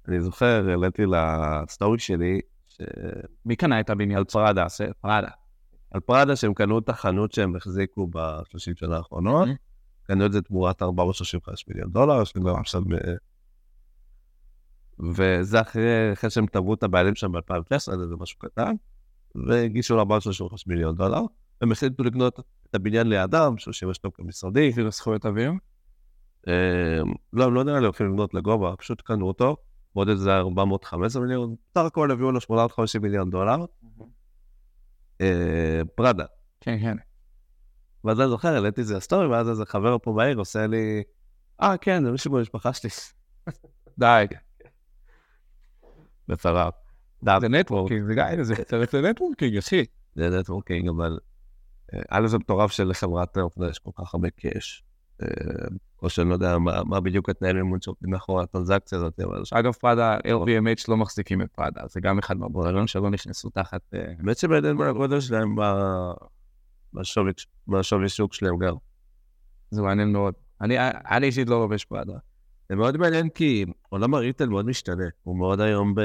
[0.08, 2.80] אני זוכר, העליתי לסטורי שלי, ש...
[3.44, 4.18] מי קנה את הבניין?
[4.18, 4.66] על פראדה.
[5.00, 5.28] פראדה.
[5.96, 9.48] על פראדה שהם קנו את החנות שהם החזיקו ב-30 שנה האחרונות,
[10.02, 12.82] קנו את זה תמורת 435 מיליון דולר, יש לי גם עכשיו...
[15.14, 17.78] וזה אחרי, אחרי שהם תבעו את הבעלים שם ב-2019,
[18.08, 18.74] זה משהו קטן,
[19.34, 21.22] והגישו ל 435 מיליון דולר,
[21.60, 22.40] הם החליטו לקנות
[22.70, 24.72] את הבניין לידם, שהוא שימש טוב כמשרדי.
[24.72, 25.52] כאילו זכויות אוויר?
[27.32, 29.56] לא, הם לא נראה לי הולכים לבנות לגובה, פשוט קנו אותו,
[29.92, 33.64] עוד איזה 415 מיליון, בסך הכל הביאו לו 850 מיליון דולר.
[35.94, 36.24] פראדה.
[36.60, 36.96] כן, כן.
[38.04, 41.02] ואז אני זוכר, העליתי את זה לסטורי, ואז איזה חבר פה בעיר עושה לי,
[41.62, 42.90] אה, כן, זה מישהו במשפחה שלי.
[43.98, 44.26] די.
[46.28, 46.74] בצרף.
[47.40, 49.84] זה networking, זה גם, זה networking, אחי.
[50.14, 51.18] זה networking, אבל...
[52.10, 53.36] א' זה מטורף שלחברת
[53.70, 54.84] יש כל כך הרבה קאש.
[56.02, 59.42] או שאני לא יודע מה בדיוק התנאי לימוד שעובדים מאחורי הטרנזקציה הזאת, אבל...
[59.52, 63.80] אגב, פראדה, LVMH לא מחזיקים את פראדה, זה גם אחד מהבולרים שלא נכנסו תחת...
[63.92, 65.56] האמת שבעצם הגודל שלהם
[67.68, 68.74] בשווי שוק שלהם גם.
[69.70, 70.34] זה מעניין מאוד.
[70.60, 72.16] אני אישית לא לובש פראדה.
[72.68, 76.00] זה מאוד מעניין כי עולם הריטל מאוד משתנה, הוא מאוד היום ב...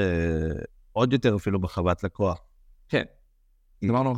[0.92, 2.40] עוד יותר אפילו בחוות לקוח.
[2.88, 3.04] כן.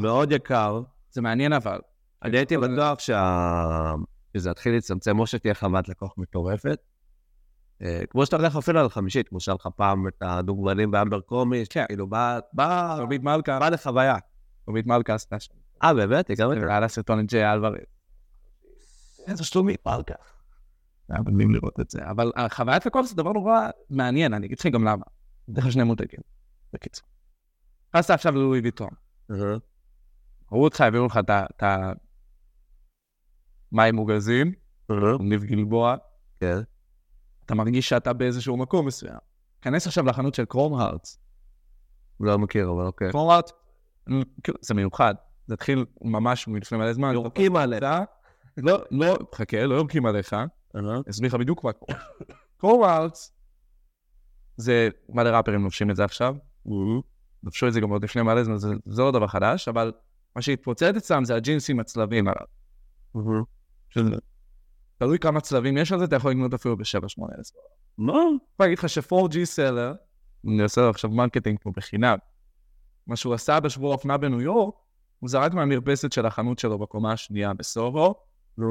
[0.01, 0.83] מאוד יקר.
[1.11, 1.79] זה מעניין אבל.
[2.23, 3.95] אני הייתי בטוח שה...
[4.37, 6.79] שזה יתחיל להצטמצם, או שתהיה חוות לקוח מטורפת.
[8.11, 11.85] כמו שאתה הולך אפילו על חמישית, כמו שהיה לך פעם את הדוגמנים באמבר קומי, כן.
[11.89, 14.17] כאילו בא, בא, רובית מלכה, בא לחוויה.
[14.67, 15.55] רובית מלכה עשתה שם.
[15.83, 16.29] אה, באמת?
[16.29, 16.67] היא גם הייתה?
[16.67, 17.79] היה לה סרטון עם ג'יי אלוורז.
[19.27, 20.15] איזה שלומית מלכה.
[21.09, 24.67] היה מדהים לראות את זה, אבל חוויית לקוח זה דבר נורא מעניין, אני אגיד לך
[24.67, 25.05] גם למה.
[25.49, 26.21] דרך שני מותגים,
[26.73, 27.09] בקיצור.
[27.89, 28.89] נכנסת עכשיו ללואי ויטון.
[30.53, 31.63] ראו אותך, הביאו לך את.
[33.75, 34.53] מים מוגזים,
[35.21, 35.97] ניב גלבוע.
[36.41, 36.59] כן.
[37.47, 39.19] אתה מרגיש שאתה באיזשהו מקום מסוים.
[39.63, 41.19] כנס עכשיו לחנות של קרום הארץ.
[42.21, 43.11] לא מכיר, אבל אוקיי.
[43.11, 43.53] קרום הארץ,
[44.61, 45.15] זה מיוחד.
[45.47, 47.13] זה התחיל ממש מלפני מלא זמן.
[47.13, 47.85] יורקים עליך.
[48.57, 50.37] לא, לא, חכה, לא יורקים עליך.
[51.11, 51.99] אסביר לך בדיוק מה קורה.
[52.61, 53.33] Chrome Hearts,
[54.57, 56.35] זה מלא ראפרים לובשים את זה עכשיו.
[57.45, 59.93] לבשו את זה גם עוד לפני מלא זמן, זה לא דבר חדש, אבל
[60.37, 63.45] מה שהתפוצץ אצלם זה הג'ינסים עם הצלבים עליו.
[64.99, 67.51] תלוי כמה צלבים יש על זה, אתה יכול לקנות אפילו ב-7-8 אלף.
[67.99, 68.13] מה?
[68.13, 68.21] אני
[68.55, 69.95] יכול להגיד לך ש-4G seller,
[70.47, 72.17] אני עושה לו עכשיו marketing פה בחינם,
[73.07, 74.75] מה שהוא עשה בשבוע האופנה בניו יורק,
[75.21, 78.15] הוא זרק מהמרפסת של החנות שלו בקומה השנייה בסוהו,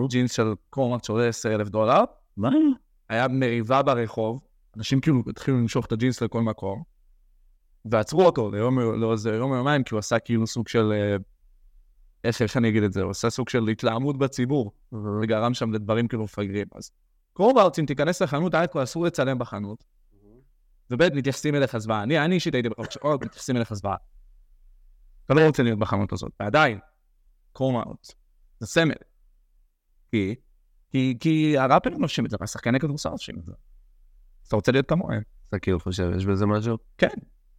[0.09, 2.03] ג'ינס של קורמארט שעולה 10 אלף דולר.
[2.37, 2.49] מה?
[3.09, 4.39] היה מריבה ברחוב,
[4.77, 6.83] אנשים כאילו התחילו למשוך את הג'ינס לכל מקום.
[7.85, 10.93] ועצרו אותו ליום לא, זה יום יומיים, כי הוא עשה כאילו סוג של...
[12.23, 13.01] איך, איך אני אגיד את זה?
[13.01, 16.67] הוא עשה סוג של התלהמות בציבור, וגרם שם לדברים כאילו מפגרים.
[16.75, 16.91] אז
[17.33, 19.83] קרוב הארצים, תיכנס לחנות, א' כל אסור לצלם בחנות,
[20.91, 22.03] וב' מתייחסים אליך זוועה.
[22.03, 23.95] אני, אני אישית הייתי בחנות שעות, מתייחסים אליך זוועה.
[25.25, 26.79] אתה לא רוצה להיות בחנות הזאת, ועדיין,
[27.53, 28.15] Chrome Hearts,
[28.59, 28.95] זה סמל.
[30.11, 30.35] כי,
[30.91, 33.51] כי, כי הראפרים נושאים את זה, והשחקני כדורסל נושאים את זה.
[34.47, 35.21] אתה רוצה להיות כמוהם.
[35.49, 36.77] אתה כאילו חושב, יש בזה משהו?
[36.97, 37.07] כן.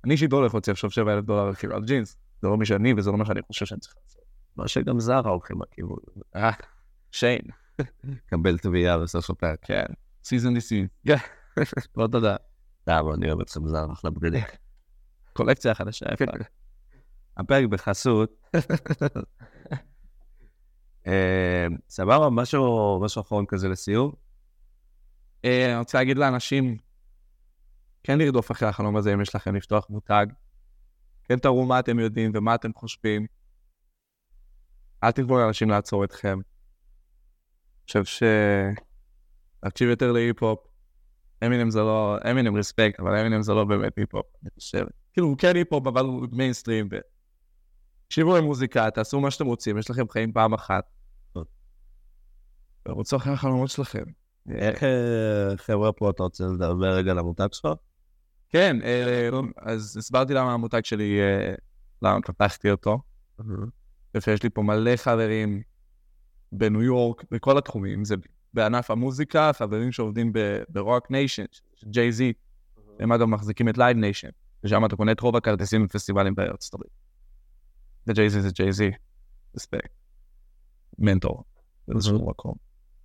[0.04, 2.16] אני אישית לא הולך להוציא עכשיו 7 אלף דולר כאילו על ג'ינס.
[2.42, 4.13] זה לא מי שאני וזה לא מה שאני חושב שאני צריך לעשות.
[4.56, 5.98] מה שגם זרה הולכים בכיוון.
[6.36, 6.50] אה,
[7.10, 7.42] Shein.
[8.26, 9.58] קבל תביעה בסוף הפרק.
[9.62, 9.84] כן.
[10.24, 10.86] Cease and desist.
[11.06, 11.16] כן.
[11.96, 12.36] לא תודה.
[12.86, 14.44] למה, אני אוהב אתכם זר, אחלה בגדים.
[15.32, 16.24] קולקציה חדשה, יפה.
[17.36, 18.48] הפרק בחסות.
[21.06, 24.12] אה, סבבה, משהו אחרון כזה לסיום?
[25.44, 26.76] אה, אני רוצה להגיד לאנשים,
[28.02, 30.26] כן לרדוף אחרי החלום הזה אם יש לכם לפתוח מותג.
[31.24, 33.26] כן תראו מה אתם יודעים ומה אתם חושבים.
[35.04, 36.38] אל תגבו לאנשים לעצור אתכם.
[36.38, 38.22] אני חושב ש...
[39.62, 40.58] להקשיב יותר להיפ-הופ.
[41.46, 42.16] אמינם זה לא...
[42.30, 44.84] אמינם respect, אבל אמינם זה לא באמת היפ-הופ, אני חושב.
[45.12, 46.88] כאילו, הוא כן היפ-הופ, אבל הוא מיינסטרים.
[46.92, 46.96] ו...
[48.06, 50.84] תקשיבו למוזיקה, תעשו מה שאתם רוצים, יש לכם חיים פעם אחת.
[52.88, 54.04] ורוצו אחרי החלומות שלכם.
[54.50, 57.68] איך אה, חבר'ה פה אתה רוצה לדבר רגע על המותג שלך?
[58.50, 61.54] כן, אה, אז הסברתי למה המותג שלי, אה,
[62.02, 62.98] למה פתחתי אותו.
[64.32, 65.62] יש לי פה מלא חברים
[66.52, 68.14] בניו יורק, בכל התחומים, זה
[68.54, 70.32] בענף המוזיקה, חברים שעובדים
[70.68, 71.44] ב Roc Nation,
[71.84, 72.32] ג'יי זי,
[73.00, 74.28] הם אגב מחזיקים את Live Nation,
[74.64, 76.92] ושם אתה קונה את רוב הכרטיסים בפסטיבלים בארצות הברית.
[78.06, 78.90] וג'יי זי זה ג'יי זי,
[79.56, 79.90] respect,
[80.98, 81.44] מנטור,
[81.88, 82.54] באיזשהו מקום,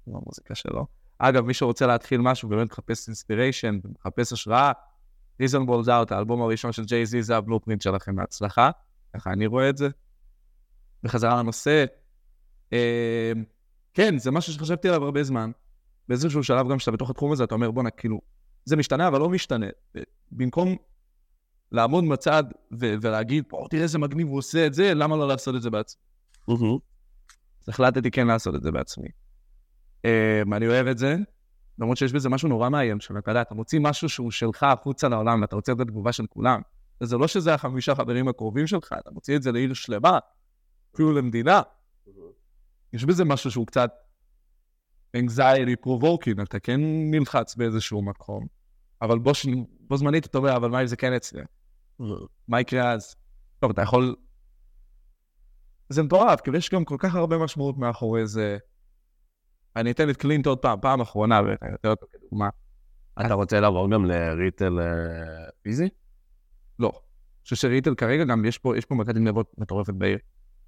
[0.08, 0.86] במוזיקה שלו.
[1.18, 4.72] אגב, מי שרוצה להתחיל משהו, באמת מחפש inspiration, מחפש השראה,
[5.42, 8.20] Reasonable Doubt, האלבום הראשון של ג'יי זי, זה ה blueprint שלכם.
[8.20, 8.72] להצלחה,
[9.14, 9.90] ככה אני רואה את זה.
[11.04, 11.86] בחזרה לנושא,
[12.74, 13.32] אה,
[13.94, 15.52] כן, זה משהו שחשבתי עליו הרבה זמן.
[16.08, 18.22] באיזשהו שלב גם כשאתה בתוך התחום הזה, אתה אומר, בואנה, כאילו,
[18.66, 19.68] זה משתנה, אבל לא משתנה.
[20.32, 20.76] במקום
[21.72, 22.44] לעמוד בצד
[22.80, 25.70] ו- ולהגיד, בוא, תראה איזה מגניב הוא עושה את זה, למה לא לעשות את זה
[25.70, 26.02] בעצמי?
[27.64, 29.08] אז החלטתי כן לעשות את זה בעצמי.
[29.98, 31.16] Um, אני אוהב את זה,
[31.80, 35.42] למרות שיש בזה משהו נורא מאיים, שאתה יודע, אתה מוציא משהו שהוא שלך החוצה לעולם,
[35.42, 36.62] ואתה רוצה את התגובה של כולם.
[37.02, 40.20] וזה לא שזה החמישה חברים הקרובים שלך, אתה מוציא את זה לעיר שלמה,
[40.94, 41.62] אפילו למדינה.
[42.94, 43.92] יש בזה משהו שהוא קצת
[45.18, 46.82] anxiety provoking, אתה כן
[47.12, 48.48] נלחץ באיזשהו מקום,
[49.02, 49.48] אבל בו, ש...
[49.80, 51.42] בו זמנית אתה אומר, אבל מה אם זה כן אצלי?
[52.48, 53.16] מה יקרה אז?
[53.60, 54.16] טוב, אתה יכול...
[55.90, 58.58] זה מטורף, כאילו יש גם כל כך הרבה משמעות מאחורי זה.
[59.76, 62.50] אני אתן את קלינט עוד פעם, פעם אחרונה, ואני אתן אותו כדוגמה.
[63.26, 64.80] אתה רוצה לעבור גם לריטל
[65.62, 65.90] פיזי?
[66.80, 66.92] לא.
[66.96, 70.18] אני חושב שריטל כרגע גם, יש פה, יש פה מכת גנבות מטורפת בעיר.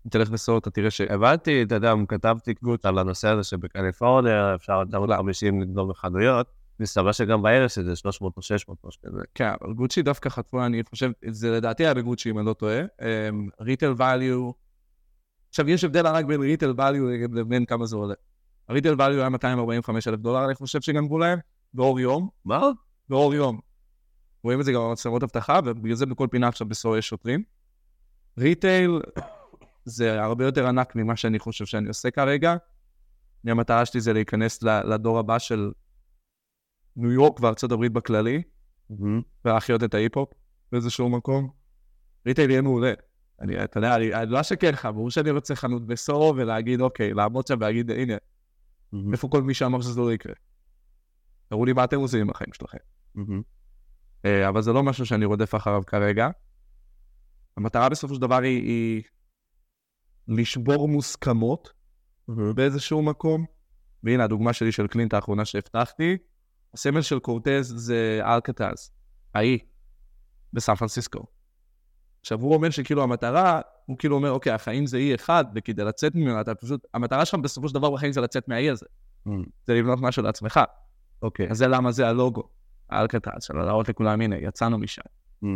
[0.05, 1.01] אם תלך בסוד, אתה תראה ש...
[1.01, 6.47] הבנתי, אתה יודע, כתבתי קבוצה על הנושא הזה שבקליפורניה אפשר 950 לגנוב בחנויות.
[6.79, 9.21] מסתבר שגם בערב שזה 300 או 600 או שכזה.
[9.35, 12.81] כן, אבל גוצ'י דווקא חטפו, אני חושב, זה לדעתי היה בגוצ'י, אם אני לא טועה.
[13.61, 14.53] ריטל value,
[15.49, 18.13] עכשיו יש הבדל רק בין ריטל value לבין כמה זה עולה.
[18.69, 21.39] ה retail value היה 245 אלף דולר, אני חושב שגנבו להם,
[21.73, 22.29] באור יום.
[22.45, 22.61] מה?
[23.09, 23.59] באור יום.
[24.43, 27.43] רואים את זה גם במצלמות אבטחה, ובגלל זה בכל פינה עכשיו בסוהו יש שוטרים.
[28.37, 29.01] retail
[29.85, 32.55] זה הרבה יותר ענק ממה שאני חושב שאני עושה כרגע.
[33.45, 35.71] המטרה שלי זה להיכנס לדור הבא של
[36.95, 38.41] ניו יורק וארצות הברית בכללי,
[38.91, 38.95] mm-hmm.
[39.45, 40.33] ולהחיות את ההיפ-הופ
[40.71, 41.49] באיזשהו מקום.
[42.25, 42.93] retail יהיה מעולה.
[43.41, 47.13] אני, אתה יודע, אני, אני לא אשקר לך, ברור שאני רוצה חנות בסוהו ולהגיד, אוקיי,
[47.13, 48.97] לעמוד שם ולהגיד, הנה, mm-hmm.
[49.11, 50.33] איפה כל מי שאמר שזה לא יקרה?
[51.49, 52.77] תראו לי מה אתם עושים עם החיים שלכם.
[53.17, 54.27] Mm-hmm.
[54.49, 56.29] אבל זה לא משהו שאני רודף אחריו כרגע.
[57.57, 59.03] המטרה בסופו של דבר היא, היא
[60.27, 61.69] לשבור מוסכמות
[62.29, 62.33] mm-hmm.
[62.55, 63.45] באיזשהו מקום.
[64.03, 66.17] והנה הדוגמה שלי של קלינט האחרונה שהבטחתי,
[66.73, 68.91] הסמל של קורטז זה אלקטז,
[69.35, 69.57] האי,
[70.53, 71.19] בסן פרנסיסקו.
[72.21, 76.15] עכשיו הוא אומר שכאילו המטרה, הוא כאילו אומר, אוקיי, החיים זה אי אחד, וכדי לצאת
[76.15, 78.85] ממנו, אתה פשוט, המטרה שלך בסופו של דבר בחיים זה לצאת מהאי הזה.
[79.27, 79.31] Mm.
[79.67, 80.59] זה לבנות משהו לעצמך.
[81.21, 81.51] אוקיי.
[81.51, 82.43] אז זה למה זה הלוגו,
[82.89, 85.01] האלקטז, של להראות לכולם, הנה, יצאנו משם.
[85.43, 85.47] Mm.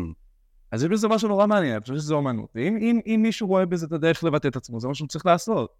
[0.72, 2.50] אז יש בזה משהו נורא מעניין, אני חושב שזה אומנות.
[2.56, 5.26] ואם אם, אם מישהו רואה בזה את הדרך לבטא את עצמו, זה מה שהוא צריך
[5.26, 5.74] לעשות.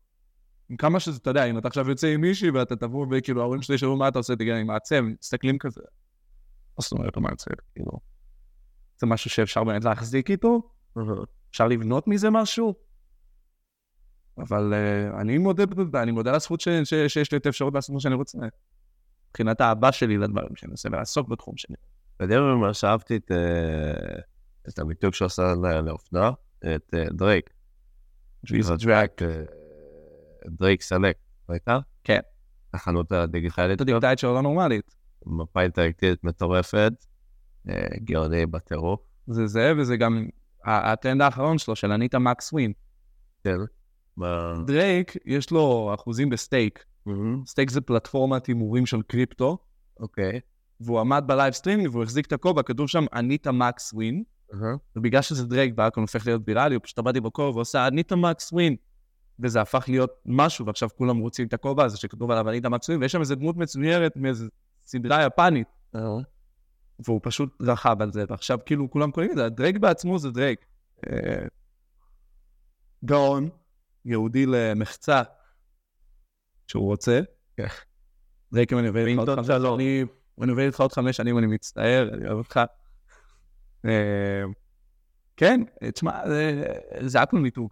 [0.70, 3.62] עם כמה שזה, אתה יודע, אם אתה עכשיו יוצא עם מישהי ואתה תבוא וכאילו ההורים
[3.62, 5.82] שלי שאומרים מה אתה עושה, תגיד, אני מעצב, מסתכלים כזה.
[6.78, 7.92] מה זאת אומרת, הוא מעצב, כאילו.
[8.98, 10.62] זה משהו שאפשר באמת להחזיק איתו,
[11.52, 12.74] אפשר לבנות מזה משהו.
[14.38, 15.64] אבל uh, אני מודה,
[15.96, 18.38] אני מודה לזכות ש, ש, שיש לי את האפשרות לעשות מה שאני רוצה.
[19.30, 21.76] מבחינת האהבה שלי לדברים שאני עושה ולעסוק בתחום שלי.
[22.16, 23.32] אתה יודע מה שאהבתי את...
[23.32, 24.35] Uh...
[24.70, 25.54] את המיתוג שעושה
[25.86, 26.32] לאופנה,
[26.76, 27.50] את דרייק.
[28.80, 29.12] דרייק.
[30.46, 31.16] דרייק סלק,
[31.50, 31.68] ראית?
[32.04, 32.20] כן.
[32.74, 33.82] החנות הדיגיטלית.
[33.82, 34.96] הדיגיטלית שלו לא נורמלית.
[35.26, 36.94] מפה אינטראקטיבית מטורפת,
[38.04, 39.02] גאוני בטירוף.
[39.28, 40.28] זה זה, וזה גם
[40.66, 42.74] הטרנד האחרון שלו, של אניטה מקס ווין.
[43.44, 43.58] כן.
[44.66, 46.86] דרייק, יש לו אחוזים בסטייק.
[47.46, 49.58] סטייק זה פלטפורמת הימורים של קריפטו.
[50.00, 50.40] אוקיי.
[50.80, 54.24] והוא עמד ב live streaming והוא החזיק את הכובע, כתוב שם אניטה מקס ווין.
[54.96, 58.54] ובגלל שזה דרייק הכל הופך להיות ויראלי, הוא פשוט עמד עם הכובע ועושה אניטה מקס
[58.54, 58.76] ווין.
[59.40, 63.02] וזה הפך להיות משהו, ועכשיו כולם רוצים את הכובע הזה שכתוב עליו אניטה מקס ווין,
[63.02, 64.48] ויש שם איזה דמות מצוירת מאיזה
[64.82, 65.68] סדרה יפנית.
[67.00, 70.66] והוא פשוט רכב על זה, ועכשיו כאילו כולם קוראים את זה, דרייק בעצמו זה דרייק.
[73.06, 73.50] גאון,
[74.06, 75.22] יהודי למחצה,
[76.68, 77.20] שהוא רוצה.
[78.54, 78.78] דרייק, אם
[79.20, 80.08] עוד חמש שנים,
[80.42, 82.60] אני עובד איתך עוד חמש שנים, אני מצטער, אני אוהב אותך.
[85.38, 85.62] כן,
[85.94, 86.22] תשמע,
[87.06, 87.70] זה היה כמו מיתוג.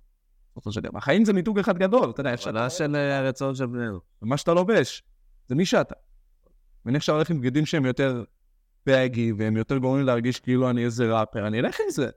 [0.95, 3.85] החיים זה מיתוג אחד גדול, אתה יודע, שאלה של הרצון של בני
[4.21, 5.03] מה שאתה לובש,
[5.47, 5.95] זה מי שאתה.
[6.85, 8.23] ואני עכשיו הולך עם בגדים שהם יותר
[8.85, 12.09] באגי, והם יותר גורמים להרגיש כאילו אני איזה ראפר, אני אלך עם זה.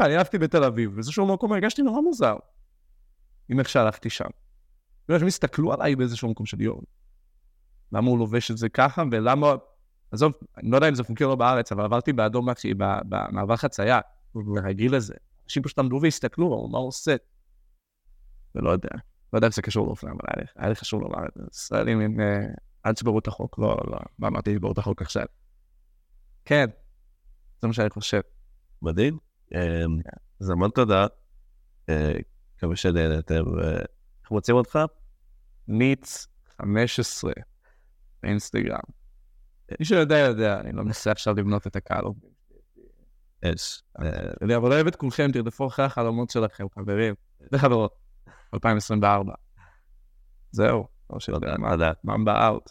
[0.00, 2.36] אני הלכתי בתל אביב, באיזשהו מקום הרגשתי נורא מוזר.
[3.48, 4.28] עם איך שהלכתי שם.
[5.10, 6.80] אנשים הסתכלו עליי באיזשהו מקום של יום.
[7.92, 9.54] למה הוא לובש את זה ככה, ולמה...
[10.10, 12.74] עזוב, אני לא יודע אם זה חוקי או לא בארץ, אבל עברתי באדום מקסי,
[13.08, 14.00] במעבר חצייה,
[14.64, 15.14] רגיל לזה.
[15.44, 17.16] אנשים פשוט עמדו והסתכלו, מה הוא עושה?
[18.54, 18.88] ולא יודע.
[19.32, 21.42] לא יודע אם זה קשור לאופנה, אבל היה לי חשוב לומר את זה.
[21.52, 22.16] ישראלים הם...
[22.86, 25.24] אל תשברו את החוק, לא, לא, מה אמרתי לשבור את החוק עכשיו?
[26.44, 26.66] כן,
[27.62, 28.20] זה מה שאני חושב.
[28.82, 29.18] מדהים.
[30.40, 31.06] אז המון תודה.
[32.56, 33.44] מקווה שנהנתם.
[34.22, 34.78] איך מוצאים אותך?
[35.68, 36.26] ניץ
[36.62, 37.32] 15
[38.22, 38.80] באינסטגרם.
[39.80, 42.04] מי שיודע יודע, אני לא מנסה עכשיו לבנות את הקהל.
[43.42, 43.82] יש.
[44.42, 47.14] אני אבל אוהב את כולכם, תרדפו אחרי החלומות שלכם, חברים
[47.52, 47.94] וחברות.
[48.54, 49.34] 2024.
[50.50, 52.70] זהו, לא שלא יודע מה, ממבה אאוט.